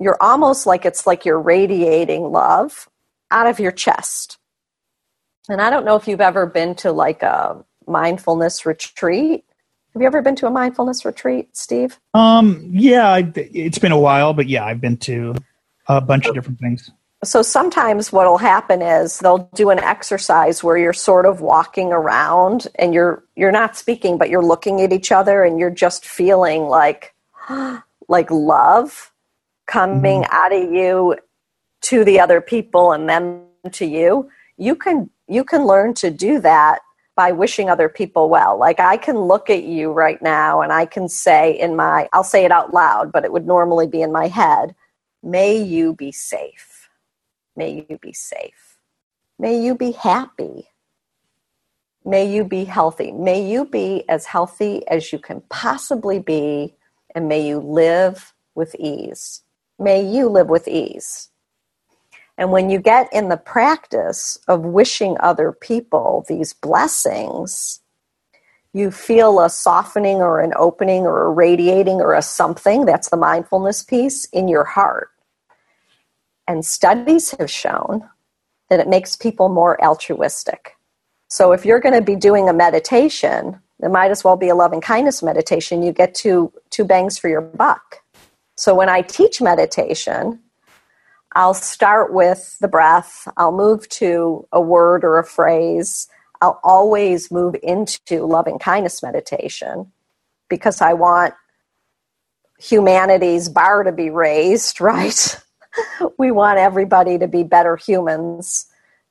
you're 0.00 0.16
almost 0.20 0.66
like 0.66 0.86
it's 0.86 1.06
like 1.06 1.26
you're 1.26 1.40
radiating 1.40 2.30
love 2.30 2.88
out 3.30 3.46
of 3.46 3.60
your 3.60 3.72
chest. 3.72 4.38
And 5.50 5.60
i 5.60 5.68
don't 5.68 5.84
know 5.84 5.96
if 5.96 6.08
you've 6.08 6.20
ever 6.20 6.46
been 6.46 6.74
to 6.76 6.92
like 6.92 7.22
a 7.22 7.62
mindfulness 7.86 8.64
retreat 8.64 9.44
have 9.98 10.02
you 10.02 10.06
ever 10.06 10.22
been 10.22 10.36
to 10.36 10.46
a 10.46 10.50
mindfulness 10.50 11.04
retreat, 11.04 11.56
Steve? 11.56 11.98
Um, 12.14 12.64
yeah, 12.70 13.20
it's 13.34 13.80
been 13.80 13.90
a 13.90 13.98
while, 13.98 14.32
but 14.32 14.46
yeah, 14.46 14.64
I've 14.64 14.80
been 14.80 14.96
to 14.98 15.34
a 15.88 16.00
bunch 16.00 16.26
of 16.26 16.34
different 16.34 16.60
things. 16.60 16.92
So 17.24 17.42
sometimes 17.42 18.12
what'll 18.12 18.38
happen 18.38 18.80
is 18.80 19.18
they'll 19.18 19.50
do 19.56 19.70
an 19.70 19.80
exercise 19.80 20.62
where 20.62 20.78
you're 20.78 20.92
sort 20.92 21.26
of 21.26 21.40
walking 21.40 21.92
around 21.92 22.68
and 22.76 22.94
you're 22.94 23.24
you're 23.34 23.50
not 23.50 23.76
speaking, 23.76 24.18
but 24.18 24.30
you're 24.30 24.44
looking 24.44 24.80
at 24.82 24.92
each 24.92 25.10
other 25.10 25.42
and 25.42 25.58
you're 25.58 25.68
just 25.68 26.06
feeling 26.06 26.62
like 26.62 27.12
like 28.08 28.30
love 28.30 29.10
coming 29.66 30.22
mm-hmm. 30.22 30.32
out 30.32 30.52
of 30.52 30.72
you 30.72 31.16
to 31.80 32.04
the 32.04 32.20
other 32.20 32.40
people 32.40 32.92
and 32.92 33.08
them 33.08 33.42
to 33.72 33.84
you. 33.84 34.30
You 34.58 34.76
can 34.76 35.10
you 35.26 35.42
can 35.42 35.66
learn 35.66 35.94
to 35.94 36.12
do 36.12 36.40
that 36.42 36.82
by 37.18 37.32
wishing 37.32 37.68
other 37.68 37.88
people 37.88 38.30
well. 38.30 38.56
Like 38.56 38.78
I 38.78 38.96
can 38.96 39.18
look 39.18 39.50
at 39.50 39.64
you 39.64 39.90
right 39.90 40.22
now 40.22 40.60
and 40.60 40.72
I 40.72 40.86
can 40.86 41.08
say 41.08 41.58
in 41.58 41.74
my, 41.74 42.08
I'll 42.12 42.22
say 42.22 42.44
it 42.44 42.52
out 42.52 42.72
loud, 42.72 43.10
but 43.10 43.24
it 43.24 43.32
would 43.32 43.44
normally 43.44 43.88
be 43.88 44.02
in 44.02 44.12
my 44.12 44.28
head, 44.28 44.76
may 45.20 45.60
you 45.60 45.94
be 45.94 46.12
safe. 46.12 46.88
May 47.56 47.84
you 47.90 47.98
be 47.98 48.12
safe. 48.12 48.78
May 49.36 49.60
you 49.60 49.74
be 49.74 49.90
happy. 49.90 50.68
May 52.04 52.32
you 52.32 52.44
be 52.44 52.64
healthy. 52.64 53.10
May 53.10 53.50
you 53.50 53.64
be 53.64 54.08
as 54.08 54.24
healthy 54.24 54.86
as 54.86 55.12
you 55.12 55.18
can 55.18 55.42
possibly 55.50 56.20
be, 56.20 56.76
and 57.16 57.26
may 57.26 57.44
you 57.44 57.58
live 57.58 58.32
with 58.54 58.76
ease. 58.76 59.42
May 59.76 60.08
you 60.08 60.28
live 60.28 60.48
with 60.48 60.68
ease. 60.68 61.30
And 62.38 62.52
when 62.52 62.70
you 62.70 62.78
get 62.78 63.12
in 63.12 63.28
the 63.28 63.36
practice 63.36 64.38
of 64.46 64.60
wishing 64.60 65.16
other 65.18 65.50
people 65.50 66.24
these 66.28 66.54
blessings, 66.54 67.80
you 68.72 68.92
feel 68.92 69.40
a 69.40 69.50
softening 69.50 70.18
or 70.18 70.40
an 70.40 70.52
opening 70.56 71.02
or 71.02 71.24
a 71.24 71.30
radiating 71.30 72.00
or 72.00 72.14
a 72.14 72.22
something 72.22 72.86
that's 72.86 73.10
the 73.10 73.16
mindfulness 73.16 73.82
piece 73.82 74.24
in 74.26 74.46
your 74.46 74.62
heart. 74.62 75.10
And 76.46 76.64
studies 76.64 77.32
have 77.32 77.50
shown 77.50 78.08
that 78.70 78.78
it 78.78 78.88
makes 78.88 79.16
people 79.16 79.48
more 79.48 79.82
altruistic. 79.84 80.76
So 81.28 81.52
if 81.52 81.64
you're 81.64 81.80
going 81.80 81.94
to 81.94 82.02
be 82.02 82.16
doing 82.16 82.48
a 82.48 82.52
meditation, 82.52 83.60
it 83.82 83.90
might 83.90 84.12
as 84.12 84.22
well 84.22 84.36
be 84.36 84.48
a 84.48 84.54
loving 84.54 84.80
kindness 84.80 85.22
meditation. 85.22 85.82
You 85.82 85.92
get 85.92 86.14
two, 86.14 86.52
two 86.70 86.84
bangs 86.84 87.18
for 87.18 87.28
your 87.28 87.40
buck. 87.40 87.96
So 88.56 88.74
when 88.74 88.88
I 88.88 89.02
teach 89.02 89.40
meditation, 89.42 90.40
I'll 91.34 91.54
start 91.54 92.12
with 92.12 92.58
the 92.60 92.68
breath. 92.68 93.28
I'll 93.36 93.52
move 93.52 93.88
to 93.90 94.46
a 94.52 94.60
word 94.60 95.04
or 95.04 95.18
a 95.18 95.24
phrase. 95.24 96.08
I'll 96.40 96.60
always 96.62 97.30
move 97.30 97.56
into 97.62 98.24
loving 98.24 98.58
kindness 98.58 99.02
meditation 99.02 99.92
because 100.48 100.80
I 100.80 100.94
want 100.94 101.34
humanity's 102.58 103.48
bar 103.48 103.82
to 103.84 103.92
be 103.92 104.10
raised, 104.10 104.80
right? 104.80 105.40
we 106.18 106.30
want 106.30 106.58
everybody 106.58 107.18
to 107.18 107.28
be 107.28 107.42
better 107.42 107.76
humans. 107.76 108.66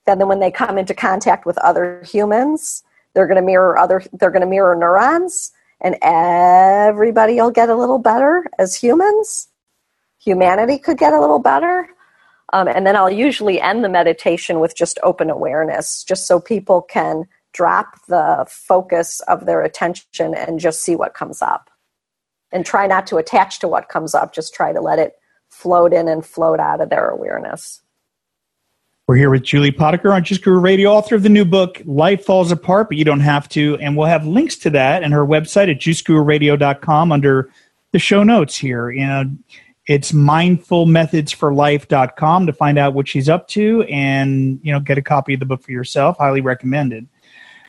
Then 0.06 0.28
when 0.28 0.40
they 0.40 0.52
come 0.52 0.78
into 0.78 0.94
contact 0.94 1.46
with 1.46 1.58
other 1.60 2.02
humans, 2.04 2.84
they're 3.14 3.28
going 3.28 3.38
to 3.38 3.42
mirror 3.42 3.78
other 3.78 4.04
they're 4.14 4.32
going 4.32 4.42
to 4.42 4.48
mirror 4.48 4.76
neurons 4.76 5.52
and 5.82 5.98
everybody 6.02 7.36
will 7.36 7.52
get 7.52 7.70
a 7.70 7.76
little 7.76 8.00
better 8.00 8.46
as 8.58 8.76
humans. 8.76 9.48
Humanity 10.20 10.78
could 10.78 10.98
get 10.98 11.14
a 11.14 11.20
little 11.20 11.40
better 11.40 11.90
um, 12.54 12.68
and 12.68 12.88
then 12.88 12.96
I'll 12.96 13.10
usually 13.10 13.60
end 13.60 13.84
the 13.84 13.90
meditation 13.90 14.60
with 14.60 14.76
just 14.76 15.00
open 15.04 15.30
awareness, 15.30 16.04
just 16.04 16.28
so 16.28 16.40
people 16.40 16.82
can 16.82 17.28
drop 17.54 18.06
the 18.08 18.46
focus 18.50 19.20
of 19.22 19.46
their 19.46 19.62
attention 19.62 20.34
and 20.34 20.60
just 20.60 20.82
see 20.82 20.96
what 20.96 21.14
comes 21.14 21.42
up. 21.42 21.70
And 22.52 22.66
try 22.66 22.88
not 22.88 23.08
to 23.08 23.18
attach 23.18 23.60
to 23.60 23.68
what 23.68 23.90
comes 23.90 24.16
up, 24.16 24.34
just 24.34 24.54
try 24.54 24.72
to 24.72 24.80
let 24.80 25.00
it 25.00 25.16
float 25.50 25.92
in 25.92 26.08
and 26.08 26.26
float 26.26 26.60
out 26.60 26.80
of 26.80 26.90
their 26.90 27.10
awareness. 27.10 27.82
We're 29.08 29.16
here 29.16 29.30
with 29.30 29.44
Julie 29.44 29.72
Potiker 29.72 30.14
on 30.14 30.24
Juice 30.24 30.38
Guru 30.38 30.60
Radio, 30.60 30.92
author 30.92 31.16
of 31.16 31.24
the 31.24 31.30
new 31.30 31.46
book, 31.46 31.82
Life 31.86 32.26
Falls 32.26 32.52
Apart, 32.52 32.90
but 32.90 32.98
you 32.98 33.06
don't 33.06 33.22
have 33.22 33.48
to. 33.50 33.78
And 33.78 33.96
we'll 33.96 34.08
have 34.08 34.28
links 34.28 34.58
to 34.58 34.70
that 34.72 35.02
and 35.02 35.14
her 35.14 35.26
website 35.26 35.72
at 35.72 35.80
juicegururadio.com 35.80 37.12
under 37.12 37.50
the 37.94 38.00
show 38.00 38.24
notes 38.24 38.58
here. 38.58 38.90
You 38.92 39.08
know, 39.08 39.32
it's 39.88 40.12
mindfulmethodsforlife.com 40.12 42.46
to 42.46 42.54
find 42.54 42.78
out 42.78 42.94
what 42.94 43.08
she's 43.08 43.30
up 43.30 43.48
to 43.48 43.84
and, 43.84 44.60
you 44.62 44.74
know, 44.74 44.82
get 44.82 44.98
a 44.98 45.02
copy 45.02 45.34
of 45.34 45.40
the 45.40 45.46
book 45.46 45.64
for 45.64 45.72
yourself. 45.72 46.18
Highly 46.18 46.42
recommended. 46.42 47.08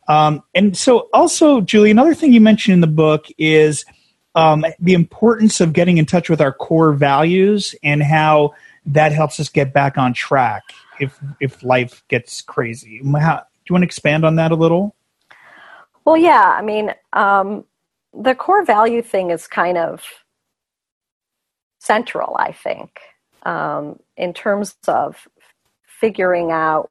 Um, 0.08 0.42
and 0.54 0.76
so 0.76 1.08
also, 1.12 1.60
Julie, 1.60 1.92
another 1.92 2.14
thing 2.14 2.32
you 2.32 2.40
mentioned 2.40 2.74
in 2.74 2.80
the 2.80 2.88
book 2.88 3.26
is 3.38 3.84
um, 4.34 4.64
the 4.80 4.94
importance 4.94 5.60
of 5.60 5.72
getting 5.72 5.98
in 5.98 6.06
touch 6.06 6.28
with 6.28 6.40
our 6.40 6.52
core 6.52 6.92
values 6.92 7.76
and 7.82 8.02
how 8.02 8.54
that 8.86 9.12
helps 9.12 9.38
us 9.38 9.48
get 9.48 9.72
back 9.72 9.96
on 9.96 10.12
track 10.12 10.64
if 10.98 11.16
if 11.40 11.62
life 11.62 12.02
gets 12.08 12.42
crazy. 12.42 13.00
How, 13.18 13.36
do 13.36 13.44
you 13.68 13.74
want 13.74 13.82
to 13.82 13.86
expand 13.86 14.24
on 14.24 14.34
that 14.36 14.50
a 14.50 14.56
little? 14.56 14.96
Well, 16.04 16.16
yeah. 16.16 16.54
I 16.56 16.62
mean, 16.62 16.94
um, 17.12 17.64
the 18.14 18.34
core 18.34 18.64
value 18.64 19.02
thing 19.02 19.30
is 19.30 19.46
kind 19.46 19.76
of 19.76 20.02
central, 21.78 22.36
I 22.38 22.52
think, 22.52 22.98
um, 23.44 23.98
in 24.16 24.32
terms 24.32 24.76
of 24.86 25.28
figuring 25.86 26.50
out 26.50 26.90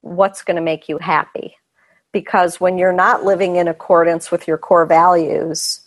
what's 0.00 0.42
going 0.42 0.56
to 0.56 0.62
make 0.62 0.88
you 0.88 0.98
happy. 0.98 1.56
Because 2.12 2.60
when 2.60 2.78
you're 2.78 2.92
not 2.92 3.24
living 3.24 3.56
in 3.56 3.66
accordance 3.66 4.30
with 4.30 4.46
your 4.46 4.58
core 4.58 4.86
values, 4.86 5.80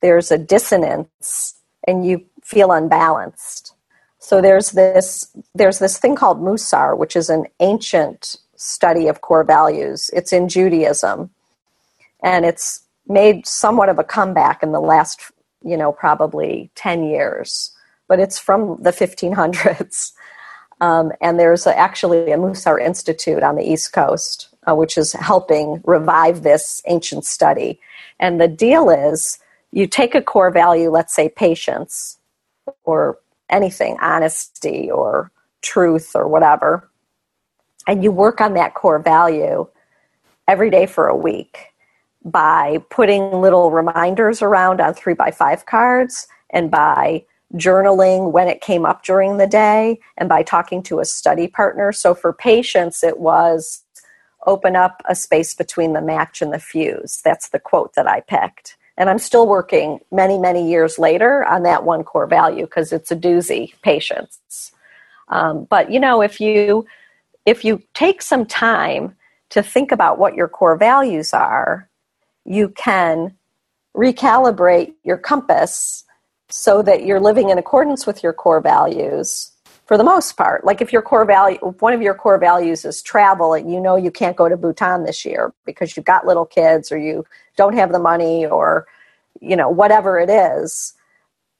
there's 0.00 0.32
a 0.32 0.38
dissonance 0.38 1.54
and 1.86 2.04
you 2.06 2.24
feel 2.42 2.72
unbalanced. 2.72 3.74
So 4.18 4.40
there's 4.40 4.72
this 4.72 5.34
there's 5.54 5.78
this 5.78 5.98
thing 5.98 6.16
called 6.16 6.40
Musar, 6.40 6.96
which 6.98 7.14
is 7.14 7.30
an 7.30 7.46
ancient 7.60 8.36
study 8.56 9.06
of 9.06 9.20
core 9.20 9.44
values. 9.44 10.10
It's 10.12 10.32
in 10.32 10.48
Judaism, 10.48 11.30
and 12.22 12.44
it's 12.44 12.84
made 13.06 13.46
somewhat 13.46 13.88
of 13.88 13.98
a 13.98 14.04
comeback 14.04 14.62
in 14.62 14.72
the 14.72 14.80
last, 14.80 15.30
you 15.64 15.76
know, 15.76 15.92
probably 15.92 16.70
ten 16.74 17.04
years. 17.04 17.72
But 18.08 18.20
it's 18.20 18.38
from 18.38 18.82
the 18.82 18.90
1500s, 18.90 20.12
um, 20.80 21.12
and 21.20 21.38
there's 21.38 21.66
a, 21.66 21.76
actually 21.76 22.32
a 22.32 22.38
Musar 22.38 22.80
Institute 22.84 23.42
on 23.42 23.56
the 23.56 23.70
East 23.70 23.92
Coast, 23.92 24.48
uh, 24.68 24.74
which 24.74 24.96
is 24.96 25.12
helping 25.12 25.82
revive 25.84 26.42
this 26.42 26.82
ancient 26.86 27.26
study. 27.26 27.80
And 28.20 28.40
the 28.40 28.48
deal 28.48 28.90
is, 28.90 29.38
you 29.72 29.86
take 29.86 30.14
a 30.14 30.22
core 30.22 30.50
value, 30.50 30.90
let's 30.90 31.14
say 31.14 31.28
patience, 31.28 32.18
or 32.84 33.18
anything, 33.50 33.98
honesty, 34.00 34.90
or 34.90 35.30
truth, 35.62 36.12
or 36.14 36.28
whatever 36.28 36.88
and 37.88 38.04
you 38.04 38.12
work 38.12 38.40
on 38.40 38.54
that 38.54 38.74
core 38.74 39.00
value 39.00 39.66
every 40.46 40.70
day 40.70 40.86
for 40.86 41.08
a 41.08 41.16
week 41.16 41.67
by 42.30 42.78
putting 42.90 43.40
little 43.40 43.70
reminders 43.70 44.42
around 44.42 44.80
on 44.80 44.94
three 44.94 45.14
by 45.14 45.30
five 45.30 45.66
cards 45.66 46.26
and 46.50 46.70
by 46.70 47.24
journaling 47.54 48.32
when 48.32 48.48
it 48.48 48.60
came 48.60 48.84
up 48.84 49.04
during 49.04 49.38
the 49.38 49.46
day 49.46 49.98
and 50.16 50.28
by 50.28 50.42
talking 50.42 50.82
to 50.82 51.00
a 51.00 51.04
study 51.04 51.46
partner. 51.46 51.92
So 51.92 52.14
for 52.14 52.32
patience, 52.32 53.02
it 53.02 53.18
was 53.18 53.82
open 54.46 54.76
up 54.76 55.02
a 55.06 55.14
space 55.14 55.54
between 55.54 55.92
the 55.92 56.00
match 56.02 56.42
and 56.42 56.52
the 56.52 56.58
fuse. 56.58 57.20
That's 57.24 57.48
the 57.48 57.58
quote 57.58 57.94
that 57.94 58.06
I 58.06 58.20
picked. 58.20 58.76
And 58.96 59.08
I'm 59.08 59.18
still 59.18 59.46
working 59.46 60.00
many, 60.10 60.38
many 60.38 60.68
years 60.68 60.98
later 60.98 61.44
on 61.44 61.62
that 61.62 61.84
one 61.84 62.02
core 62.02 62.26
value 62.26 62.64
because 62.64 62.92
it's 62.92 63.10
a 63.10 63.16
doozy, 63.16 63.72
patience. 63.82 64.72
Um, 65.28 65.64
but 65.64 65.92
you 65.92 66.00
know, 66.00 66.20
if 66.20 66.40
you 66.40 66.86
if 67.46 67.64
you 67.64 67.82
take 67.94 68.20
some 68.20 68.44
time 68.44 69.16
to 69.50 69.62
think 69.62 69.92
about 69.92 70.18
what 70.18 70.34
your 70.34 70.48
core 70.48 70.76
values 70.76 71.32
are, 71.32 71.88
you 72.48 72.70
can 72.70 73.34
recalibrate 73.94 74.94
your 75.04 75.18
compass 75.18 76.04
so 76.48 76.80
that 76.82 77.04
you're 77.04 77.20
living 77.20 77.50
in 77.50 77.58
accordance 77.58 78.06
with 78.06 78.22
your 78.22 78.32
core 78.32 78.60
values 78.60 79.52
for 79.84 79.98
the 79.98 80.04
most 80.04 80.36
part. 80.36 80.64
Like 80.64 80.80
if 80.80 80.92
your 80.92 81.02
core 81.02 81.26
value, 81.26 81.58
one 81.58 81.92
of 81.92 82.00
your 82.00 82.14
core 82.14 82.38
values 82.38 82.84
is 82.84 83.02
travel, 83.02 83.52
and 83.52 83.70
you 83.70 83.80
know 83.80 83.96
you 83.96 84.10
can't 84.10 84.36
go 84.36 84.48
to 84.48 84.56
Bhutan 84.56 85.04
this 85.04 85.24
year 85.24 85.52
because 85.66 85.96
you've 85.96 86.06
got 86.06 86.26
little 86.26 86.46
kids 86.46 86.90
or 86.90 86.98
you 86.98 87.24
don't 87.56 87.74
have 87.74 87.92
the 87.92 87.98
money 87.98 88.46
or 88.46 88.86
you 89.40 89.56
know 89.56 89.68
whatever 89.68 90.18
it 90.18 90.30
is. 90.30 90.94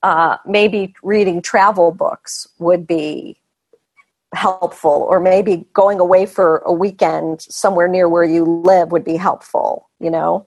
Uh, 0.03 0.37
maybe 0.47 0.95
reading 1.03 1.43
travel 1.43 1.91
books 1.91 2.47
would 2.59 2.87
be 2.87 3.37
helpful 4.33 5.07
or 5.09 5.19
maybe 5.19 5.67
going 5.73 5.99
away 5.99 6.25
for 6.25 6.59
a 6.59 6.73
weekend 6.73 7.41
somewhere 7.43 7.89
near 7.89 8.09
where 8.09 8.25
you 8.25 8.45
live 8.45 8.93
would 8.93 9.03
be 9.05 9.17
helpful 9.17 9.89
you 10.01 10.11
know 10.11 10.47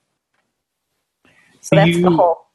so 1.61 1.75
that's 1.75 1.89
you, 1.89 2.01
the 2.01 2.11
whole 2.11 2.47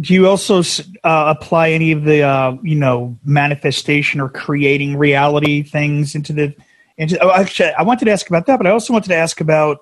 do 0.00 0.12
you 0.12 0.26
also 0.26 0.60
uh, 1.04 1.34
apply 1.36 1.70
any 1.70 1.92
of 1.92 2.04
the 2.04 2.22
uh, 2.22 2.56
you 2.62 2.74
know 2.74 3.16
manifestation 3.24 4.20
or 4.20 4.28
creating 4.28 4.96
reality 4.96 5.62
things 5.62 6.14
into 6.14 6.32
the 6.32 6.54
into 6.96 7.18
oh, 7.22 7.32
actually 7.32 7.70
i 7.74 7.82
wanted 7.82 8.04
to 8.04 8.10
ask 8.10 8.28
about 8.28 8.46
that 8.46 8.56
but 8.56 8.66
i 8.66 8.70
also 8.70 8.92
wanted 8.92 9.08
to 9.08 9.16
ask 9.16 9.40
about 9.40 9.80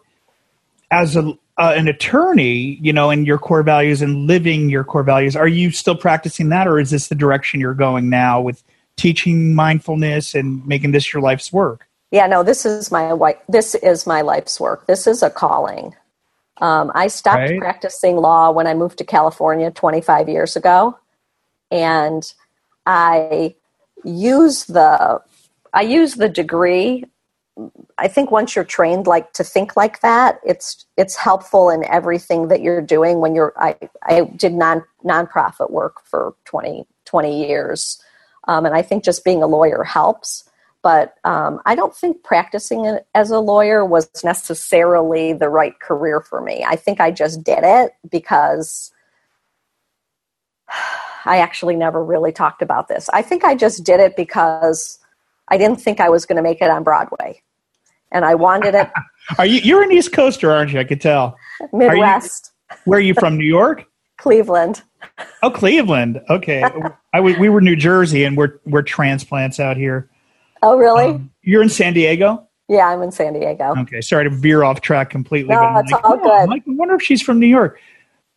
as 0.91 1.17
a 1.17 1.33
uh, 1.59 1.75
an 1.77 1.87
attorney 1.89 2.79
you 2.81 2.93
know 2.93 3.11
and 3.11 3.27
your 3.27 3.39
core 3.39 3.63
values 3.63 4.01
and 4.03 4.27
living 4.27 4.71
your 4.71 4.85
core 4.85 5.03
values 5.03 5.37
are 5.37 5.49
you 5.49 5.71
still 5.71 5.97
practicing 5.97 6.49
that 6.49 6.67
or 6.67 6.79
is 6.79 6.91
this 6.91 7.09
the 7.09 7.15
direction 7.15 7.61
you're 7.61 7.75
going 7.75 8.09
now 8.09 8.41
with 8.41 8.63
teaching 8.97 9.55
mindfulness 9.55 10.35
and 10.35 10.67
making 10.67 10.93
this 10.93 11.13
your 11.13 11.23
life's 11.23 11.53
work. 11.53 11.89
Yeah, 12.11 12.27
no, 12.27 12.43
this 12.43 12.67
is 12.67 12.91
my 12.91 13.37
this 13.49 13.75
is 13.77 14.07
my 14.07 14.21
life's 14.21 14.61
work. 14.61 14.87
This 14.87 15.07
is 15.07 15.23
a 15.23 15.31
calling. 15.31 15.95
Um, 16.61 16.93
I 16.95 17.09
stopped 17.09 17.51
right. 17.51 17.59
practicing 17.59 18.17
law 18.17 18.51
when 18.51 18.67
I 18.67 18.75
moved 18.75 18.99
to 18.99 19.05
California 19.05 19.71
25 19.71 20.29
years 20.29 20.55
ago, 20.57 20.99
and 21.71 22.23
I 22.87 23.55
use 24.05 24.65
the 24.65 25.21
I 25.73 25.83
use 25.83 26.15
the 26.15 26.29
degree. 26.29 27.05
I 27.99 28.09
think 28.09 28.31
once 28.31 28.55
you're 28.55 28.65
trained 28.65 29.07
like 29.07 29.33
to 29.35 29.45
think 29.45 29.77
like 29.77 30.01
that, 30.01 30.41
it's 30.45 30.87
it's 30.97 31.17
helpful 31.17 31.71
in 31.71 31.85
everything 31.85 32.49
that 32.49 32.61
you're 32.61 32.83
doing. 32.83 33.21
When 33.21 33.35
you're 33.35 33.55
I 33.57 33.77
I 34.03 34.23
did 34.37 34.55
non 34.55 34.85
nonprofit 35.05 35.71
work 35.71 36.05
for 36.05 36.35
20 36.45 36.87
20 37.05 37.47
years 37.47 38.03
um, 38.49 38.67
and 38.67 38.75
I 38.75 38.83
think 38.83 39.05
just 39.05 39.25
being 39.25 39.43
a 39.43 39.47
lawyer 39.47 39.85
helps. 39.85 40.45
But 40.83 41.15
um, 41.23 41.61
I 41.65 41.75
don't 41.77 41.95
think 41.95 42.25
practicing 42.25 42.99
as 43.15 43.31
a 43.31 43.39
lawyer 43.39 43.85
was 43.85 44.11
necessarily 44.25 45.33
the 45.33 45.49
right 45.49 45.79
career 45.79 46.21
for 46.21 46.41
me. 46.41 46.65
I 46.67 46.75
think 46.75 47.01
I 47.01 47.13
just 47.13 47.45
did 47.45 47.61
it 47.63 47.93
because 48.11 48.93
I 51.25 51.39
actually 51.39 51.77
never 51.77 52.05
really 52.05 52.33
talked 52.33 52.63
about 52.63 52.89
this. 52.89 53.09
I 53.13 53.23
think 53.23 53.45
I 53.45 53.55
just 53.55 53.85
did 53.85 54.01
it 54.01 54.17
because 54.17 54.99
I 55.49 55.57
didn't 55.57 55.81
think 55.81 56.01
I 56.01 56.09
was 56.09 56.27
going 56.27 56.37
to 56.37 56.43
make 56.43 56.61
it 56.61 56.71
on 56.71 56.83
Broadway, 56.83 57.41
and 58.11 58.25
I 58.25 58.35
wanted 58.35 58.75
it. 58.75 58.91
are 59.39 59.47
you? 59.47 59.61
You're 59.61 59.83
an 59.83 59.93
East 59.93 60.13
Coaster, 60.13 60.51
aren't 60.51 60.73
you? 60.73 60.81
I 60.81 60.85
could 60.85 61.01
tell. 61.01 61.37
Midwest. 61.73 62.53
You, 62.71 62.77
where 62.85 62.99
are 62.99 63.03
you 63.03 63.15
from? 63.15 63.37
New 63.37 63.45
York. 63.45 63.85
Cleveland. 64.19 64.83
Oh, 65.43 65.51
Cleveland. 65.51 66.21
Okay, 66.31 66.65
I 67.13 67.21
we 67.21 67.49
were 67.49 67.61
New 67.61 67.77
Jersey, 67.77 68.25
and 68.25 68.37
we're 68.37 68.61
we're 68.67 68.83
transplants 68.83 69.61
out 69.61 69.77
here. 69.77 70.09
Oh, 70.63 70.77
really? 70.77 71.07
Um, 71.07 71.31
you're 71.43 71.63
in 71.63 71.69
San 71.69 71.93
Diego. 71.93 72.47
Yeah, 72.69 72.89
I'm 72.89 73.03
in 73.03 73.11
San 73.13 73.35
Diego. 73.35 73.75
Okay, 73.79 74.01
sorry 74.01 74.25
to 74.25 74.31
veer 74.31 74.63
off 74.63 74.81
track 74.81 75.11
completely. 75.11 75.55
No, 75.55 75.61
but 75.61 75.85
it's 75.85 75.93
like, 75.93 76.05
all 76.05 76.15
oh, 76.15 76.23
good. 76.23 76.49
Like, 76.49 76.63
I 76.67 76.73
wonder 76.73 76.95
if 76.95 77.03
she's 77.03 77.21
from 77.21 77.39
New 77.39 77.47
York. 77.47 77.79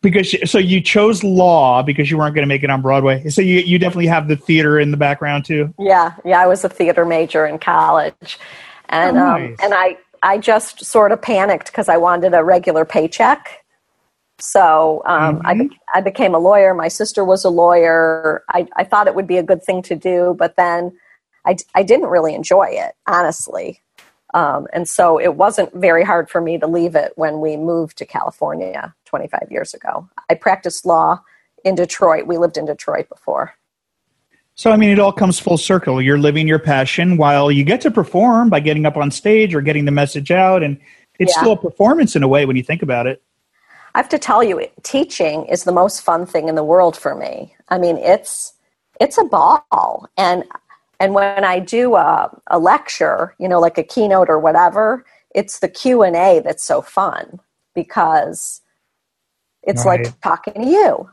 Because 0.02 0.36
so 0.48 0.58
you 0.58 0.80
chose 0.80 1.24
law 1.24 1.82
because 1.82 2.10
you 2.10 2.18
weren't 2.18 2.34
going 2.34 2.42
to 2.42 2.48
make 2.48 2.62
it 2.62 2.70
on 2.70 2.82
Broadway. 2.82 3.28
So 3.28 3.40
you 3.40 3.60
you 3.60 3.78
definitely 3.78 4.06
have 4.06 4.28
the 4.28 4.36
theater 4.36 4.78
in 4.78 4.90
the 4.90 4.96
background 4.96 5.46
too. 5.46 5.72
Yeah, 5.78 6.14
yeah. 6.24 6.38
I 6.38 6.46
was 6.46 6.64
a 6.64 6.68
theater 6.68 7.04
major 7.04 7.46
in 7.46 7.58
college, 7.58 8.38
and 8.90 9.16
oh, 9.16 9.20
nice. 9.20 9.48
um, 9.48 9.56
and 9.62 9.74
I 9.74 9.96
I 10.22 10.38
just 10.38 10.84
sort 10.84 11.12
of 11.12 11.22
panicked 11.22 11.68
because 11.68 11.88
I 11.88 11.96
wanted 11.96 12.34
a 12.34 12.44
regular 12.44 12.84
paycheck 12.84 13.64
so 14.38 15.02
um, 15.06 15.36
mm-hmm. 15.36 15.46
I, 15.46 15.54
be- 15.54 15.80
I 15.94 16.00
became 16.00 16.34
a 16.34 16.38
lawyer. 16.38 16.74
My 16.74 16.88
sister 16.88 17.24
was 17.24 17.44
a 17.44 17.48
lawyer. 17.48 18.44
I, 18.50 18.68
I 18.76 18.84
thought 18.84 19.06
it 19.06 19.14
would 19.14 19.26
be 19.26 19.38
a 19.38 19.42
good 19.42 19.62
thing 19.62 19.82
to 19.82 19.96
do, 19.96 20.36
but 20.38 20.56
then 20.56 20.96
I 21.46 21.56
I 21.74 21.82
didn't 21.82 22.08
really 22.08 22.34
enjoy 22.34 22.68
it, 22.70 22.94
honestly. 23.06 23.80
Um, 24.34 24.66
and 24.72 24.88
so 24.88 25.18
it 25.18 25.36
wasn't 25.36 25.72
very 25.72 26.04
hard 26.04 26.28
for 26.28 26.40
me 26.40 26.58
to 26.58 26.66
leave 26.66 26.94
it 26.94 27.12
when 27.16 27.40
we 27.40 27.56
moved 27.56 27.96
to 27.98 28.04
California 28.04 28.94
25 29.06 29.48
years 29.50 29.72
ago. 29.72 30.08
I 30.28 30.34
practiced 30.34 30.84
law 30.84 31.22
in 31.64 31.74
Detroit. 31.74 32.26
We 32.26 32.36
lived 32.36 32.58
in 32.58 32.66
Detroit 32.66 33.08
before. 33.08 33.54
So, 34.54 34.70
I 34.70 34.76
mean, 34.76 34.90
it 34.90 34.98
all 34.98 35.12
comes 35.12 35.38
full 35.38 35.58
circle. 35.58 36.00
You're 36.02 36.18
living 36.18 36.48
your 36.48 36.58
passion 36.58 37.18
while 37.18 37.50
you 37.50 37.62
get 37.62 37.80
to 37.82 37.90
perform 37.90 38.48
by 38.48 38.60
getting 38.60 38.86
up 38.86 38.96
on 38.96 39.10
stage 39.10 39.54
or 39.54 39.60
getting 39.60 39.84
the 39.84 39.90
message 39.90 40.30
out. 40.30 40.62
And 40.62 40.78
it's 41.18 41.34
yeah. 41.36 41.40
still 41.40 41.52
a 41.52 41.56
performance 41.56 42.16
in 42.16 42.22
a 42.22 42.28
way 42.28 42.46
when 42.46 42.56
you 42.56 42.62
think 42.62 42.82
about 42.82 43.06
it. 43.06 43.22
I 43.94 43.98
have 43.98 44.08
to 44.10 44.18
tell 44.18 44.42
you, 44.42 44.66
teaching 44.82 45.46
is 45.46 45.64
the 45.64 45.72
most 45.72 46.02
fun 46.02 46.26
thing 46.26 46.48
in 46.48 46.54
the 46.54 46.64
world 46.64 46.96
for 46.96 47.14
me. 47.14 47.54
I 47.68 47.78
mean, 47.78 47.96
it's 47.96 48.52
it's 49.00 49.18
a 49.18 49.24
ball, 49.24 50.08
and 50.16 50.44
and 51.00 51.14
when 51.14 51.44
I 51.44 51.58
do 51.58 51.96
a, 51.96 52.30
a 52.48 52.58
lecture, 52.58 53.34
you 53.38 53.48
know, 53.48 53.60
like 53.60 53.78
a 53.78 53.82
keynote 53.82 54.30
or 54.30 54.38
whatever, 54.38 55.04
it's 55.34 55.58
the 55.58 55.68
Q 55.68 56.02
and 56.02 56.16
A 56.16 56.40
that's 56.40 56.64
so 56.64 56.80
fun 56.80 57.40
because 57.74 58.62
it's 59.62 59.84
right. 59.84 60.04
like 60.04 60.20
talking 60.20 60.54
to 60.54 60.66
you. 60.66 61.10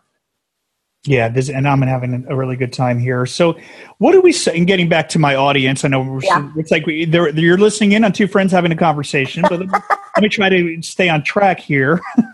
Yeah, 1.05 1.27
this, 1.27 1.49
and 1.49 1.67
I'm 1.67 1.81
having 1.81 2.25
a 2.29 2.35
really 2.35 2.55
good 2.55 2.71
time 2.71 2.97
here. 2.97 3.25
So, 3.25 3.57
what 3.97 4.13
do 4.13 4.21
we 4.21 4.31
say? 4.31 4.55
And 4.55 4.65
getting 4.65 4.87
back 4.87 5.09
to 5.09 5.19
my 5.19 5.35
audience, 5.35 5.83
I 5.83 5.89
know 5.89 6.21
yeah. 6.23 6.49
it's 6.55 6.71
like 6.71 6.85
we, 6.85 7.05
you're 7.05 7.57
listening 7.57 7.91
in 7.91 8.05
on 8.05 8.13
two 8.13 8.25
friends 8.25 8.53
having 8.53 8.71
a 8.71 8.75
conversation, 8.75 9.43
but 9.49 9.59
let 9.69 10.21
me 10.21 10.29
try 10.29 10.47
to 10.47 10.81
stay 10.81 11.09
on 11.09 11.21
track 11.21 11.59
here. 11.59 11.99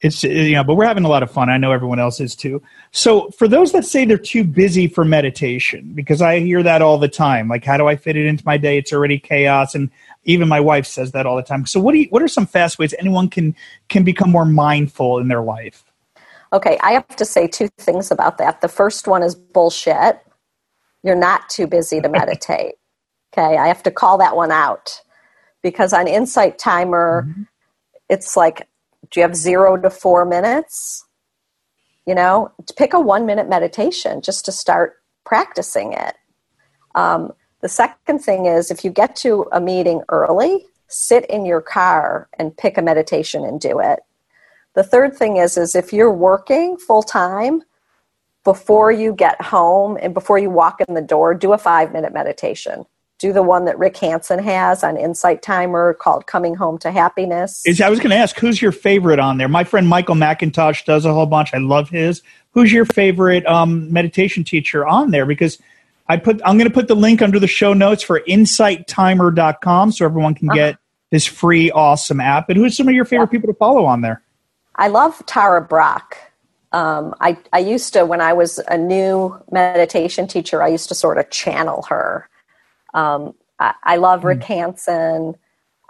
it's 0.00 0.22
you 0.22 0.52
know 0.52 0.62
but 0.62 0.74
we're 0.74 0.86
having 0.86 1.04
a 1.04 1.08
lot 1.08 1.22
of 1.22 1.30
fun. 1.30 1.50
I 1.50 1.58
know 1.58 1.72
everyone 1.72 1.98
else 1.98 2.20
is 2.20 2.36
too. 2.36 2.62
So 2.92 3.30
for 3.30 3.48
those 3.48 3.72
that 3.72 3.84
say 3.84 4.04
they're 4.04 4.16
too 4.16 4.44
busy 4.44 4.86
for 4.86 5.04
meditation 5.04 5.92
because 5.94 6.22
i 6.22 6.38
hear 6.38 6.62
that 6.62 6.82
all 6.82 6.98
the 6.98 7.08
time 7.08 7.48
like 7.48 7.64
how 7.64 7.76
do 7.76 7.88
i 7.88 7.96
fit 7.96 8.16
it 8.16 8.26
into 8.26 8.44
my 8.46 8.56
day? 8.56 8.78
It's 8.78 8.92
already 8.92 9.18
chaos 9.18 9.74
and 9.74 9.90
even 10.24 10.46
my 10.46 10.60
wife 10.60 10.86
says 10.86 11.12
that 11.12 11.26
all 11.26 11.36
the 11.36 11.42
time. 11.42 11.64
So 11.66 11.80
what 11.80 11.92
do 11.92 11.98
you, 11.98 12.06
what 12.10 12.22
are 12.22 12.28
some 12.28 12.46
fast 12.46 12.78
ways 12.78 12.94
anyone 12.98 13.28
can 13.28 13.56
can 13.88 14.04
become 14.04 14.30
more 14.30 14.44
mindful 14.44 15.18
in 15.18 15.28
their 15.28 15.42
life? 15.42 15.84
Okay 16.52 16.78
i 16.82 16.92
have 16.92 17.08
to 17.08 17.24
say 17.24 17.48
two 17.48 17.68
things 17.78 18.10
about 18.10 18.38
that. 18.38 18.60
The 18.60 18.68
first 18.68 19.08
one 19.08 19.22
is 19.22 19.34
bullshit. 19.34 20.20
You're 21.02 21.16
not 21.16 21.48
too 21.48 21.66
busy 21.66 22.00
to 22.00 22.08
meditate. 22.08 22.74
Okay 23.36 23.58
i 23.58 23.68
have 23.68 23.82
to 23.82 23.90
call 23.90 24.16
that 24.18 24.36
one 24.36 24.50
out 24.50 25.02
because 25.62 25.92
on 25.92 26.08
insight 26.08 26.58
timer 26.58 27.26
mm-hmm. 27.28 27.42
it's 28.08 28.36
like 28.36 28.67
do 29.10 29.20
you 29.20 29.22
have 29.22 29.36
zero 29.36 29.76
to 29.76 29.90
four 29.90 30.24
minutes? 30.24 31.04
You 32.06 32.14
know, 32.14 32.52
pick 32.76 32.94
a 32.94 33.00
one 33.00 33.26
minute 33.26 33.48
meditation 33.48 34.22
just 34.22 34.44
to 34.46 34.52
start 34.52 34.96
practicing 35.24 35.92
it. 35.92 36.14
Um, 36.94 37.32
the 37.60 37.68
second 37.68 38.20
thing 38.20 38.46
is 38.46 38.70
if 38.70 38.84
you 38.84 38.90
get 38.90 39.16
to 39.16 39.46
a 39.52 39.60
meeting 39.60 40.02
early, 40.08 40.66
sit 40.86 41.26
in 41.26 41.44
your 41.44 41.60
car 41.60 42.28
and 42.38 42.56
pick 42.56 42.78
a 42.78 42.82
meditation 42.82 43.44
and 43.44 43.60
do 43.60 43.78
it. 43.80 44.00
The 44.74 44.84
third 44.84 45.16
thing 45.16 45.36
is 45.36 45.58
is 45.58 45.74
if 45.74 45.92
you're 45.92 46.12
working 46.12 46.76
full 46.76 47.02
time, 47.02 47.62
before 48.44 48.90
you 48.90 49.12
get 49.12 49.40
home 49.42 49.98
and 50.00 50.14
before 50.14 50.38
you 50.38 50.48
walk 50.48 50.80
in 50.80 50.94
the 50.94 51.02
door, 51.02 51.34
do 51.34 51.52
a 51.52 51.58
five 51.58 51.92
minute 51.92 52.14
meditation. 52.14 52.86
Do 53.18 53.32
the 53.32 53.42
one 53.42 53.64
that 53.64 53.78
Rick 53.78 53.96
Hanson 53.96 54.38
has 54.38 54.84
on 54.84 54.96
Insight 54.96 55.42
Timer 55.42 55.94
called 55.94 56.26
Coming 56.26 56.54
Home 56.54 56.78
to 56.78 56.92
Happiness. 56.92 57.66
Is, 57.66 57.80
I 57.80 57.90
was 57.90 57.98
going 57.98 58.10
to 58.10 58.16
ask, 58.16 58.38
who's 58.38 58.62
your 58.62 58.70
favorite 58.70 59.18
on 59.18 59.38
there? 59.38 59.48
My 59.48 59.64
friend 59.64 59.88
Michael 59.88 60.14
McIntosh 60.14 60.84
does 60.84 61.04
a 61.04 61.12
whole 61.12 61.26
bunch. 61.26 61.52
I 61.52 61.58
love 61.58 61.90
his. 61.90 62.22
Who's 62.52 62.72
your 62.72 62.84
favorite 62.84 63.44
um, 63.46 63.92
meditation 63.92 64.44
teacher 64.44 64.86
on 64.86 65.10
there? 65.10 65.26
Because 65.26 65.58
I 66.08 66.16
put 66.16 66.40
I'm 66.44 66.56
going 66.56 66.68
to 66.68 66.74
put 66.74 66.88
the 66.88 66.94
link 66.94 67.20
under 67.20 67.38
the 67.38 67.46
show 67.46 67.72
notes 67.74 68.02
for 68.02 68.20
insighttimer.com 68.20 69.92
so 69.92 70.04
everyone 70.04 70.34
can 70.34 70.48
uh-huh. 70.48 70.56
get 70.56 70.76
this 71.10 71.26
free 71.26 71.70
awesome 71.70 72.20
app. 72.20 72.48
And 72.48 72.58
who's 72.58 72.76
some 72.76 72.88
of 72.88 72.94
your 72.94 73.04
favorite 73.04 73.26
yeah. 73.26 73.38
people 73.38 73.52
to 73.52 73.58
follow 73.58 73.84
on 73.84 74.00
there? 74.00 74.22
I 74.76 74.88
love 74.88 75.24
Tara 75.26 75.60
Brach. 75.60 76.16
Um, 76.72 77.14
I, 77.20 77.38
I 77.52 77.58
used 77.58 77.94
to, 77.94 78.04
when 78.04 78.20
I 78.20 78.32
was 78.32 78.58
a 78.68 78.76
new 78.76 79.42
meditation 79.50 80.26
teacher, 80.26 80.62
I 80.62 80.68
used 80.68 80.88
to 80.88 80.94
sort 80.94 81.18
of 81.18 81.30
channel 81.30 81.82
her. 81.88 82.28
Um, 82.94 83.34
I, 83.58 83.74
I, 83.84 83.96
love 83.96 84.24
Rick 84.24 84.40
mm. 84.40 84.44
Hanson. 84.44 85.34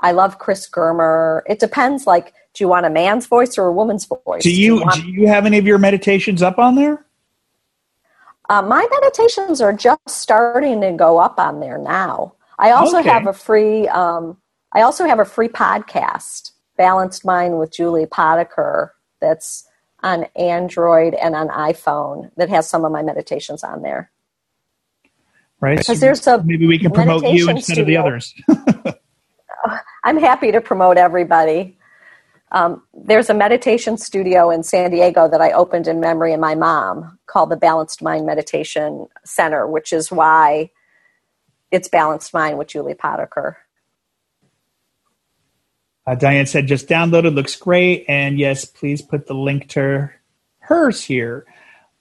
I 0.00 0.12
love 0.12 0.38
Chris 0.38 0.68
Germer. 0.68 1.42
It 1.46 1.58
depends. 1.58 2.06
Like, 2.06 2.34
do 2.54 2.64
you 2.64 2.68
want 2.68 2.86
a 2.86 2.90
man's 2.90 3.26
voice 3.26 3.56
or 3.58 3.66
a 3.66 3.72
woman's 3.72 4.04
voice? 4.04 4.42
Do 4.42 4.50
you 4.50 4.56
do 4.56 4.62
you, 4.62 4.74
want- 4.80 4.94
do 5.02 5.08
you 5.08 5.28
have 5.28 5.46
any 5.46 5.58
of 5.58 5.66
your 5.66 5.78
meditations 5.78 6.42
up 6.42 6.58
on 6.58 6.74
there? 6.74 7.04
Uh, 8.48 8.62
my 8.62 8.86
meditations 9.00 9.60
are 9.60 9.74
just 9.74 10.00
starting 10.08 10.80
to 10.80 10.92
go 10.92 11.18
up 11.18 11.38
on 11.38 11.60
there 11.60 11.76
now. 11.76 12.34
I 12.58 12.70
also 12.70 12.98
okay. 12.98 13.08
have 13.08 13.26
a 13.26 13.32
free. 13.32 13.86
Um, 13.88 14.38
I 14.72 14.82
also 14.82 15.06
have 15.06 15.18
a 15.18 15.24
free 15.24 15.48
podcast 15.48 16.52
Balanced 16.76 17.24
Mind 17.24 17.58
with 17.58 17.72
Julie 17.72 18.06
Potiker 18.06 18.90
that's 19.20 19.68
on 20.02 20.24
Android 20.36 21.14
and 21.14 21.34
on 21.34 21.48
iPhone 21.48 22.30
that 22.36 22.48
has 22.48 22.68
some 22.68 22.84
of 22.84 22.92
my 22.92 23.02
meditations 23.02 23.62
on 23.62 23.82
there. 23.82 24.10
Right. 25.60 25.78
Because 25.78 26.00
there's 26.00 26.26
a 26.26 26.42
maybe 26.42 26.66
we 26.66 26.78
can 26.78 26.92
promote 26.92 27.24
you 27.24 27.48
instead 27.50 27.74
studio. 27.74 27.82
of 27.82 27.86
the 27.86 27.96
others. 27.96 28.34
I'm 30.04 30.18
happy 30.18 30.52
to 30.52 30.60
promote 30.60 30.96
everybody. 30.96 31.76
Um, 32.50 32.82
there's 32.94 33.28
a 33.28 33.34
meditation 33.34 33.98
studio 33.98 34.50
in 34.50 34.62
San 34.62 34.90
Diego 34.90 35.28
that 35.28 35.40
I 35.40 35.52
opened 35.52 35.86
in 35.86 36.00
memory 36.00 36.32
of 36.32 36.40
my 36.40 36.54
mom 36.54 37.18
called 37.26 37.50
the 37.50 37.56
Balanced 37.56 38.02
Mind 38.02 38.24
Meditation 38.24 39.06
Center, 39.24 39.66
which 39.66 39.92
is 39.92 40.10
why 40.10 40.70
it's 41.70 41.88
Balanced 41.88 42.32
Mind 42.32 42.56
with 42.56 42.68
Julie 42.68 42.94
Potiker. 42.94 43.56
Uh, 46.06 46.14
Diane 46.14 46.46
said, 46.46 46.66
just 46.66 46.88
downloaded, 46.88 47.34
looks 47.34 47.54
great. 47.54 48.06
And 48.08 48.38
yes, 48.38 48.64
please 48.64 49.02
put 49.02 49.26
the 49.26 49.34
link 49.34 49.68
to 49.70 50.10
hers 50.60 51.04
here. 51.04 51.44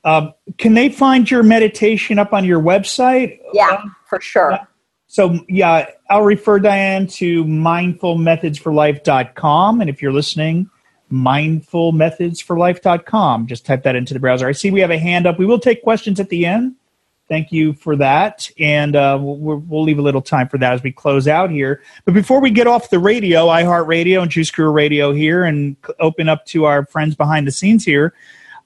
Um, 0.08 0.34
can 0.58 0.74
they 0.74 0.88
find 0.88 1.30
your 1.30 1.44
meditation 1.44 2.18
up 2.18 2.32
on 2.32 2.46
your 2.46 2.62
website? 2.62 3.42
Yeah, 3.52 3.72
uh, 3.72 3.82
for 4.06 4.22
sure. 4.22 4.54
Uh, 4.54 4.64
so, 5.08 5.38
yeah, 5.50 5.90
I'll 6.10 6.24
refer 6.24 6.60
Diane 6.60 7.08
to 7.08 7.44
mindfulmethodsforlife.com. 7.44 9.82
And 9.82 9.90
if 9.90 10.02
you're 10.02 10.14
listening, 10.14 10.70
mindfulmethodsforlife.com. 11.12 13.48
Just 13.48 13.66
type 13.66 13.84
that 13.84 13.98
into 13.98 14.14
the 14.14 14.22
browser. 14.22 14.48
I 14.48 14.54
see 14.54 14.72
we 14.72 14.80
have 14.80 14.92
a 14.92 14.98
hand 14.98 15.28
up. 15.28 15.38
We 15.38 15.46
will 15.46 15.60
take 15.60 15.84
questions 15.84 16.22
at 16.22 16.30
the 16.30 16.46
end. 16.46 16.76
Thank 17.28 17.52
you 17.52 17.74
for 17.74 17.98
that. 17.98 18.50
And 18.58 18.96
uh, 18.96 19.18
we'll, 19.20 19.58
we'll, 19.58 19.84
leave 19.84 20.00
a 20.00 20.02
little 20.02 20.22
time 20.22 20.48
for 20.48 20.58
that 20.60 20.72
as 20.72 20.82
we 20.84 20.94
close 20.94 21.28
out 21.28 21.52
here. 21.52 21.84
But 22.06 22.14
before 22.14 22.40
we 22.40 22.52
get 22.52 22.68
off 22.68 22.90
the 22.90 23.00
radio, 23.00 23.48
iHeartRadio 23.48 24.22
and 24.22 24.32
Juice 24.32 24.52
Guru 24.52 24.72
Radio 24.72 25.12
here, 25.12 25.44
and 25.44 25.76
open 26.00 26.30
up 26.30 26.46
to 26.48 26.64
our 26.64 26.86
friends 26.86 27.16
behind 27.16 27.46
the 27.46 27.52
scenes 27.52 27.84
here, 27.84 28.14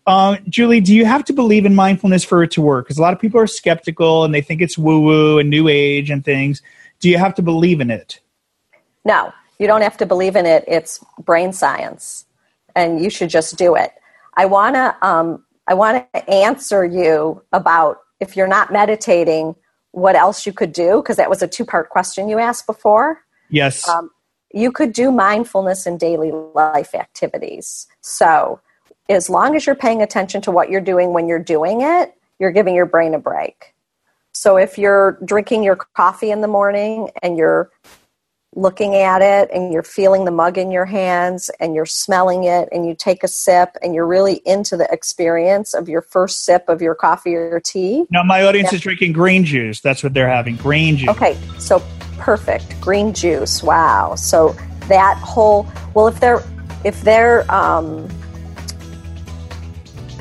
uh, 0.08 0.38
Julie, 0.50 0.82
do 0.82 0.96
you 0.96 1.06
have 1.06 1.24
to 1.26 1.34
believe 1.34 1.66
in 1.66 1.76
mindfulness 1.76 2.24
for 2.24 2.44
it 2.44 2.52
to 2.52 2.62
work? 2.62 2.86
Because 2.86 2.98
a 2.98 3.02
lot 3.02 3.14
of 3.14 3.20
people 3.20 3.40
are 3.40 3.48
skeptical 3.48 4.24
and 4.24 4.34
they 4.34 4.42
think 4.42 4.62
it's 4.62 4.78
woo 4.78 5.02
woo 5.02 5.40
and 5.40 5.50
new 5.50 5.68
age 5.68 6.10
and 6.10 6.26
things. 6.26 6.62
Do 7.00 7.10
you 7.10 7.18
have 7.18 7.36
to 7.36 7.42
believe 7.42 7.82
in 7.82 7.92
it? 7.92 8.20
No, 9.06 9.34
you 9.60 9.68
don't 9.68 9.82
have 9.82 9.98
to 9.98 10.06
believe 10.06 10.36
in 10.36 10.46
it. 10.46 10.64
It's 10.68 11.04
brain 11.24 11.54
science, 11.54 12.26
and 12.76 13.04
you 13.04 13.10
should 13.10 13.30
just 13.30 13.58
do 13.58 13.76
it. 13.76 13.92
I 14.36 14.46
wanna 14.46 14.98
um, 15.02 15.44
I 15.68 15.74
want 15.74 16.06
to 16.14 16.30
answer 16.30 16.84
you 16.84 17.42
about 17.54 18.00
if 18.20 18.36
you're 18.36 18.48
not 18.48 18.72
meditating, 18.72 19.56
what 19.92 20.16
else 20.16 20.46
you 20.46 20.54
could 20.54 20.74
do? 20.74 20.98
Because 21.02 21.18
that 21.18 21.30
was 21.30 21.42
a 21.42 21.48
two 21.48 21.66
part 21.66 21.90
question 21.90 22.30
you 22.30 22.40
asked 22.40 22.66
before. 22.66 23.24
Yes. 23.50 23.88
Um, 23.88 24.10
you 24.54 24.72
could 24.72 24.94
do 24.94 25.12
mindfulness 25.12 25.86
in 25.86 25.98
daily 25.98 26.32
life 26.32 26.94
activities. 26.94 27.88
So, 28.02 28.60
as 29.12 29.30
long 29.30 29.56
as 29.56 29.65
you're 29.65 29.76
paying 29.76 30.02
attention 30.02 30.41
to 30.41 30.52
what 30.52 30.69
you're 30.69 30.82
doing 30.82 31.13
when 31.13 31.28
you're 31.28 31.39
doing 31.39 31.82
it, 31.82 32.13
you're 32.39 32.52
giving 32.52 32.76
your 32.76 32.86
brain 32.86 33.13
a 33.13 33.19
break. 33.19 33.74
So, 34.34 34.58
if 34.58 34.78
you're 34.78 35.19
drinking 35.26 35.63
your 35.63 35.76
coffee 35.76 36.32
in 36.32 36.41
the 36.41 36.47
morning 36.47 37.10
and 37.21 37.38
you're 37.38 37.69
looking 38.56 38.95
at 38.95 39.21
it 39.21 39.50
and 39.54 39.71
you're 39.71 39.84
feeling 39.84 40.26
the 40.26 40.32
mug 40.32 40.58
in 40.58 40.71
your 40.71 40.86
hands 40.86 41.50
and 41.60 41.74
you're 41.74 41.86
smelling 41.86 42.43
it 42.43 42.67
and 42.71 42.86
you 42.86 42.93
take 42.93 43.24
a 43.24 43.28
sip 43.28 43.78
and 43.82 43.95
you're 43.95 44.08
really 44.08 44.41
into 44.45 44.76
the 44.76 44.88
experience 44.91 45.74
of 45.74 45.88
your 45.88 46.02
first 46.02 46.43
sip 46.43 46.67
of 46.67 46.82
your 46.82 46.93
coffee 46.93 47.34
or 47.34 47.62
tea. 47.62 48.06
Now, 48.10 48.24
my 48.24 48.43
audience 48.43 48.71
yeah. 48.71 48.78
is 48.78 48.82
drinking 48.82 49.13
green 49.13 49.45
juice. 49.45 49.80
That's 49.80 50.04
what 50.04 50.13
they're 50.13 50.30
having 50.30 50.58
green 50.58 50.97
juice. 50.97 51.10
Okay, 51.10 51.38
so 51.60 51.82
perfect. 52.17 52.80
Green 52.82 53.13
juice. 53.13 53.63
Wow. 53.63 54.15
So 54.15 54.56
that 54.88 55.17
whole, 55.17 55.67
well, 55.93 56.08
if 56.08 56.19
they're, 56.19 56.43
if 56.84 57.02
they're, 57.02 57.50
um, 57.52 58.10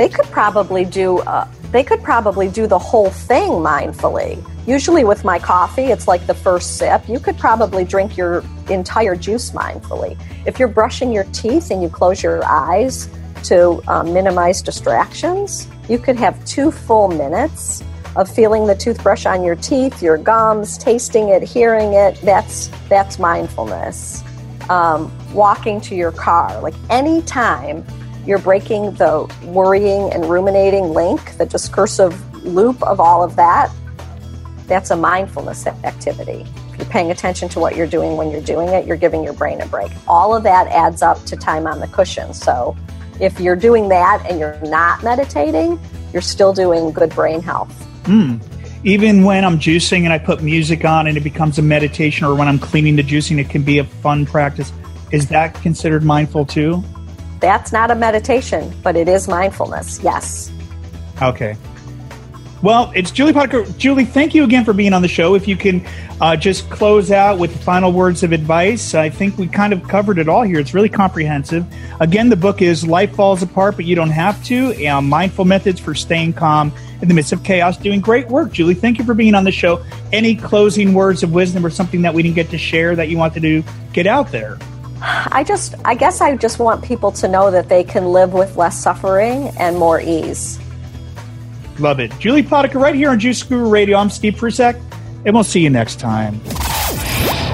they 0.01 0.09
could 0.09 0.27
probably 0.27 0.85
do, 0.85 1.19
uh, 1.21 1.47
they 1.71 1.85
could 1.85 2.03
probably 2.03 2.49
do 2.49 2.67
the 2.67 2.79
whole 2.79 3.11
thing 3.11 3.51
mindfully 3.51 4.43
Usually, 4.67 5.05
with 5.05 5.25
my 5.25 5.39
coffee, 5.39 5.87
it's 5.87 6.07
like 6.07 6.27
the 6.27 6.35
first 6.35 6.77
sip. 6.77 7.09
You 7.09 7.19
could 7.19 7.39
probably 7.39 7.85
drink 7.85 8.17
your 8.17 8.45
entire 8.69 9.17
juice 9.17 9.51
mindfully. 9.53 10.17
If 10.47 10.59
you're 10.59 10.69
brushing 10.69 11.13
your 11.13 11.25
teeth 11.33 11.71
and 11.71 11.83
you 11.83 11.89
close 11.89 12.23
your 12.23 12.45
eyes 12.45 13.09
to 13.45 13.83
um, 13.89 14.13
minimize 14.13 14.61
distractions, 14.61 15.67
you 15.89 15.99
could 15.99 16.17
have 16.17 16.45
two 16.45 16.71
full 16.71 17.09
minutes 17.09 17.83
of 18.17 18.33
feeling 18.33 18.67
the 18.67 18.75
toothbrush 18.75 19.25
on 19.25 19.43
your 19.43 19.57
teeth, 19.57 20.03
your 20.03 20.19
gums, 20.19 20.77
tasting 20.77 21.31
it, 21.31 21.43
hearing 21.43 21.95
it. 21.95 22.21
That's 22.23 22.69
that's 22.89 23.19
mindfulness. 23.19 24.23
Um, 24.69 25.11
walking 25.33 25.81
to 25.81 25.97
your 25.97 26.13
car, 26.13 26.61
like 26.61 26.75
any 26.91 27.23
time 27.23 27.85
you're 28.27 28.39
breaking 28.39 28.93
the 28.95 29.33
worrying 29.45 30.13
and 30.13 30.29
ruminating 30.29 30.91
link, 30.91 31.37
the 31.39 31.47
discursive 31.47 32.45
loop 32.45 32.83
of 32.83 33.01
all 33.01 33.23
of 33.23 33.37
that, 33.37 33.71
that's 34.67 34.91
a 34.91 34.97
mindfulness 34.97 35.67
activity. 35.67 36.47
If 36.73 36.79
you're 36.79 36.87
paying 36.87 37.11
attention 37.11 37.49
to 37.51 37.61
what 37.61 37.77
you're 37.77 37.87
doing 37.87 38.17
when 38.17 38.31
you're 38.31 38.41
doing 38.41 38.69
it, 38.69 38.87
you're 38.87 38.97
giving 38.97 39.25
your 39.25 39.33
brain 39.33 39.61
a 39.61 39.67
break. 39.67 39.91
All 40.07 40.35
of 40.35 40.43
that 40.45 40.69
adds 40.69 41.03
up 41.03 41.23
to 41.25 41.37
time 41.37 41.67
on 41.67 41.81
the 41.81 41.89
cushion. 41.89 42.33
So 42.33 42.77
if 43.21 43.41
you're 43.41 43.57
doing 43.57 43.89
that 43.89 44.25
and 44.29 44.39
you're 44.39 44.59
not 44.63 45.03
meditating, 45.03 45.79
you're 46.13 46.23
still 46.23 46.53
doing 46.53 46.93
good 46.93 47.11
brain 47.11 47.43
health. 47.43 47.75
Mm. 48.05 48.41
Even 48.85 49.25
when 49.25 49.45
I'm 49.45 49.59
juicing 49.59 50.05
and 50.05 50.13
I 50.13 50.19
put 50.19 50.43
music 50.43 50.85
on 50.85 51.07
and 51.07 51.17
it 51.17 51.21
becomes 51.21 51.59
a 51.59 51.63
meditation, 51.63 52.27
or 52.27 52.35
when 52.35 52.49
I'm 52.49 52.59
cleaning 52.59 52.97
the 52.97 53.03
juicing, 53.03 53.39
it 53.39 53.51
can 53.51 53.63
be 53.63 53.79
a 53.79 53.85
fun 53.85 54.25
practice. 54.25 54.73
Is 55.11 55.29
that 55.29 55.55
considered 55.57 56.03
mindful 56.03 56.47
too? 56.47 56.83
That's 57.41 57.73
not 57.73 57.91
a 57.91 57.95
meditation, 57.95 58.73
but 58.83 58.97
it 58.97 59.09
is 59.09 59.27
mindfulness, 59.27 60.01
yes. 60.03 60.53
Okay. 61.21 61.57
Well, 62.63 62.93
it's 62.95 63.11
Julie 63.11 63.33
Potiker. 63.33 63.77
Julie, 63.79 64.05
thank 64.05 64.35
you 64.35 64.45
again 64.45 64.67
for 64.67 64.75
being 64.75 64.93
on 64.93 65.01
the 65.01 65.09
show. 65.09 65.35
If 65.35 65.49
you 65.49 65.57
can 65.57 65.87
uh, 66.21 66.37
just 66.37 66.69
close 66.69 67.11
out 67.11 67.39
with 67.39 67.59
final 67.63 67.91
words 67.91 68.23
of 68.23 68.33
advice, 68.33 68.95
I 68.95 69.09
think 69.09 69.39
we 69.39 69.47
kind 69.49 69.73
of 69.73 69.89
covered 69.89 70.19
it 70.19 70.29
all 70.29 70.43
here. 70.43 70.61
It's 70.61 70.75
really 70.75 70.91
comprehensive. 70.91 71.65
Again, 72.01 72.29
the 72.29 72.37
book 72.37 72.61
is 72.61 72.87
Life 72.87 73.15
Falls 73.15 73.43
Apart, 73.43 73.77
but 73.77 73.87
You 73.87 73.97
Don't 73.97 74.11
Have 74.11 74.45
to 74.45 74.87
uh, 74.87 75.01
Mindful 75.01 75.47
Methods 75.47 75.81
for 75.81 75.95
Staying 75.95 76.35
Calm 76.35 76.71
in 77.01 77.09
the 77.09 77.15
Midst 77.15 77.33
of 77.33 77.43
Chaos. 77.43 77.79
Doing 77.79 78.03
great 78.03 78.29
work, 78.29 78.53
Julie. 78.53 78.75
Thank 78.75 78.99
you 78.99 79.05
for 79.05 79.15
being 79.15 79.35
on 79.35 79.45
the 79.45 79.53
show. 79.53 79.83
Any 80.13 80.35
closing 80.35 80.93
words 80.93 81.23
of 81.23 81.33
wisdom 81.33 81.65
or 81.65 81.71
something 81.71 82.03
that 82.03 82.13
we 82.13 82.23
didn't 82.23 82.35
get 82.35 82.51
to 82.51 82.59
share 82.59 82.95
that 82.95 83.09
you 83.09 83.17
wanted 83.17 83.41
to 83.41 83.63
do, 83.63 83.69
get 83.95 84.07
out 84.07 84.31
there? 84.31 84.59
I 85.03 85.45
just, 85.47 85.75
I 85.85 85.95
guess 85.95 86.21
I 86.21 86.37
just 86.37 86.59
want 86.59 86.85
people 86.85 87.11
to 87.13 87.29
know 87.29 87.51
that 87.51 87.69
they 87.69 87.85
can 87.85 88.07
live 88.07 88.33
with 88.33 88.57
less 88.57 88.81
suffering 88.81 89.49
and 89.59 89.79
more 89.79 90.01
ease. 90.01 90.59
Love 91.79 92.01
it. 92.01 92.17
Julie 92.19 92.43
Potiker 92.43 92.81
right 92.81 92.95
here 92.95 93.11
on 93.11 93.19
Juice 93.19 93.43
Guru 93.43 93.69
Radio. 93.69 93.97
I'm 93.97 94.11
Steve 94.11 94.37
Prussack, 94.37 94.77
and 95.25 95.35
we'll 95.35 95.45
see 95.45 95.61
you 95.61 95.71
next 95.71 95.99
time 95.99 96.41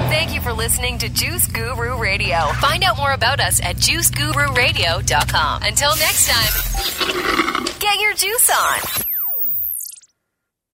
Thank 0.09 0.33
you 0.33 0.41
for 0.41 0.51
listening 0.51 0.97
to 0.99 1.09
Juice 1.09 1.47
Guru 1.47 1.97
Radio. 1.97 2.37
Find 2.59 2.83
out 2.83 2.97
more 2.97 3.13
about 3.13 3.39
us 3.39 3.61
at 3.61 3.75
juicegururadio.com. 3.77 5.63
Until 5.63 5.95
next 5.97 6.27
time, 6.27 7.65
get 7.79 7.99
your 7.99 8.13
juice 8.13 8.49
on. 8.49 9.06